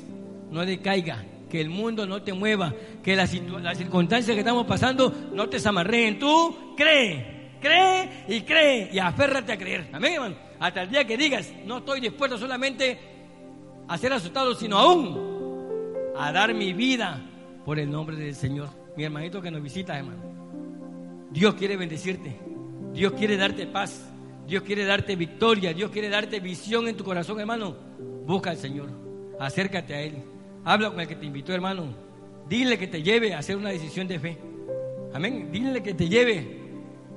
no 0.50 0.64
decaiga, 0.64 1.24
que 1.48 1.60
el 1.60 1.68
mundo 1.68 2.06
no 2.06 2.22
te 2.22 2.32
mueva, 2.32 2.72
que 3.02 3.16
las, 3.16 3.30
circunstancias 3.30 4.34
que 4.34 4.40
estamos 4.40 4.66
pasando 4.66 5.12
no 5.32 5.48
te 5.48 5.58
zamarreen. 5.58 6.18
Tú 6.18 6.74
cree, 6.76 7.56
cree 7.60 8.24
y 8.28 8.42
cree 8.42 8.90
y 8.92 8.98
aférrate 8.98 9.52
a 9.52 9.58
creer. 9.58 9.88
Amén, 9.92 10.14
hermano. 10.14 10.36
Hasta 10.60 10.82
el 10.82 10.90
día 10.90 11.04
que 11.04 11.16
digas, 11.16 11.50
no 11.64 11.78
estoy 11.78 12.00
dispuesto 12.00 12.38
solamente 12.38 12.98
a 13.88 13.98
ser 13.98 14.12
asustado, 14.12 14.54
sino 14.54 14.78
aún 14.78 15.29
a 16.16 16.32
dar 16.32 16.54
mi 16.54 16.72
vida 16.72 17.20
por 17.64 17.78
el 17.78 17.90
nombre 17.90 18.16
del 18.16 18.34
Señor. 18.34 18.68
Mi 18.96 19.04
hermanito 19.04 19.40
que 19.40 19.50
nos 19.50 19.62
visita, 19.62 19.98
hermano. 19.98 20.22
Dios 21.30 21.54
quiere 21.54 21.76
bendecirte. 21.76 22.36
Dios 22.92 23.12
quiere 23.12 23.36
darte 23.36 23.66
paz. 23.66 24.10
Dios 24.46 24.62
quiere 24.62 24.84
darte 24.84 25.16
victoria. 25.16 25.72
Dios 25.72 25.90
quiere 25.90 26.08
darte 26.08 26.40
visión 26.40 26.88
en 26.88 26.96
tu 26.96 27.04
corazón, 27.04 27.38
hermano. 27.40 27.76
Busca 28.26 28.50
al 28.50 28.56
Señor. 28.56 28.90
Acércate 29.38 29.94
a 29.94 30.02
Él. 30.02 30.14
Habla 30.64 30.90
con 30.90 31.00
el 31.00 31.08
que 31.08 31.16
te 31.16 31.26
invitó, 31.26 31.52
hermano. 31.52 31.84
Dile 32.48 32.78
que 32.78 32.88
te 32.88 33.02
lleve 33.02 33.32
a 33.32 33.38
hacer 33.38 33.56
una 33.56 33.70
decisión 33.70 34.08
de 34.08 34.18
fe. 34.18 34.38
Amén. 35.14 35.50
Dile 35.52 35.82
que 35.82 35.94
te 35.94 36.08
lleve 36.08 36.60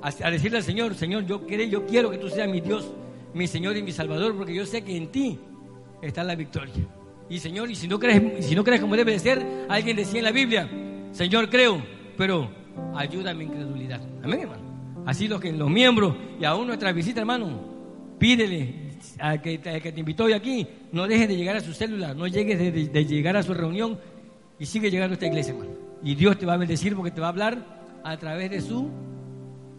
a, 0.00 0.30
decirle 0.30 0.58
al 0.58 0.64
Señor, 0.64 0.94
Señor, 0.94 1.24
yo 1.26 1.46
quiero, 1.46 1.64
yo 1.64 1.86
quiero 1.86 2.10
que 2.10 2.18
tú 2.18 2.28
seas 2.28 2.48
mi 2.48 2.60
Dios, 2.60 2.90
mi 3.32 3.46
Señor 3.46 3.76
y 3.76 3.82
mi 3.82 3.90
Salvador, 3.90 4.36
porque 4.36 4.54
yo 4.54 4.66
sé 4.66 4.82
que 4.84 4.96
en 4.96 5.08
ti 5.08 5.38
está 6.02 6.22
la 6.22 6.34
victoria. 6.34 6.74
Y 7.28 7.38
Señor, 7.38 7.70
y 7.70 7.74
si 7.74 7.88
no 7.88 7.98
crees, 7.98 8.46
si 8.46 8.54
no 8.54 8.64
crees 8.64 8.80
como 8.80 8.96
debe 8.96 9.12
de 9.12 9.18
ser, 9.18 9.66
alguien 9.68 9.96
decía 9.96 10.18
en 10.18 10.24
la 10.24 10.32
Biblia, 10.32 10.68
Señor, 11.12 11.48
creo, 11.48 11.82
pero 12.16 12.50
ayúdame 12.94 13.44
en 13.44 13.50
incredulidad. 13.50 14.00
Amén, 14.22 14.40
hermano. 14.40 14.62
Así 15.06 15.28
los 15.28 15.40
que 15.40 15.52
los 15.52 15.70
miembros 15.70 16.14
y 16.40 16.44
aún 16.44 16.66
nuestra 16.66 16.92
visita, 16.92 17.20
hermano, 17.20 18.16
pídele 18.18 18.90
a 19.18 19.40
que, 19.40 19.60
que 19.60 19.92
te 19.92 20.00
invitó 20.00 20.24
hoy 20.24 20.32
aquí, 20.32 20.66
no 20.92 21.06
dejes 21.06 21.28
de 21.28 21.36
llegar 21.36 21.56
a 21.56 21.60
su 21.60 21.72
célula, 21.72 22.14
no 22.14 22.26
llegues 22.26 22.58
de, 22.58 23.04
llegar 23.04 23.36
a 23.36 23.42
su 23.42 23.54
reunión 23.54 23.98
y 24.58 24.66
sigue 24.66 24.90
llegando 24.90 25.12
a 25.12 25.14
esta 25.14 25.26
iglesia, 25.26 25.52
hermano. 25.52 25.72
Y 26.02 26.14
Dios 26.14 26.38
te 26.38 26.46
va 26.46 26.54
a 26.54 26.56
bendecir 26.56 26.94
porque 26.94 27.10
te 27.10 27.20
va 27.20 27.28
a 27.28 27.30
hablar 27.30 28.00
a 28.02 28.16
través 28.16 28.50
de 28.50 28.60
su 28.60 28.88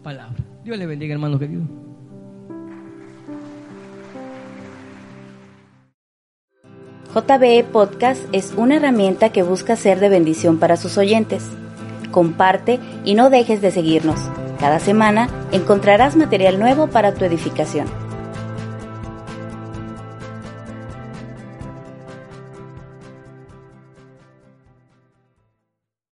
palabra. 0.02 0.36
Dios 0.64 0.78
le 0.78 0.86
bendiga, 0.86 1.14
hermano 1.14 1.38
querido. 1.38 1.85
JBE 7.16 7.64
Podcast 7.64 8.20
es 8.32 8.52
una 8.58 8.76
herramienta 8.76 9.30
que 9.30 9.42
busca 9.42 9.74
ser 9.74 10.00
de 10.00 10.10
bendición 10.10 10.58
para 10.58 10.76
sus 10.76 10.98
oyentes. 10.98 11.44
Comparte 12.10 12.78
y 13.06 13.14
no 13.14 13.30
dejes 13.30 13.62
de 13.62 13.70
seguirnos. 13.70 14.20
Cada 14.60 14.80
semana 14.80 15.30
encontrarás 15.50 16.14
material 16.14 16.58
nuevo 16.58 16.88
para 16.88 17.14
tu 17.14 17.24
edificación. 17.24 17.86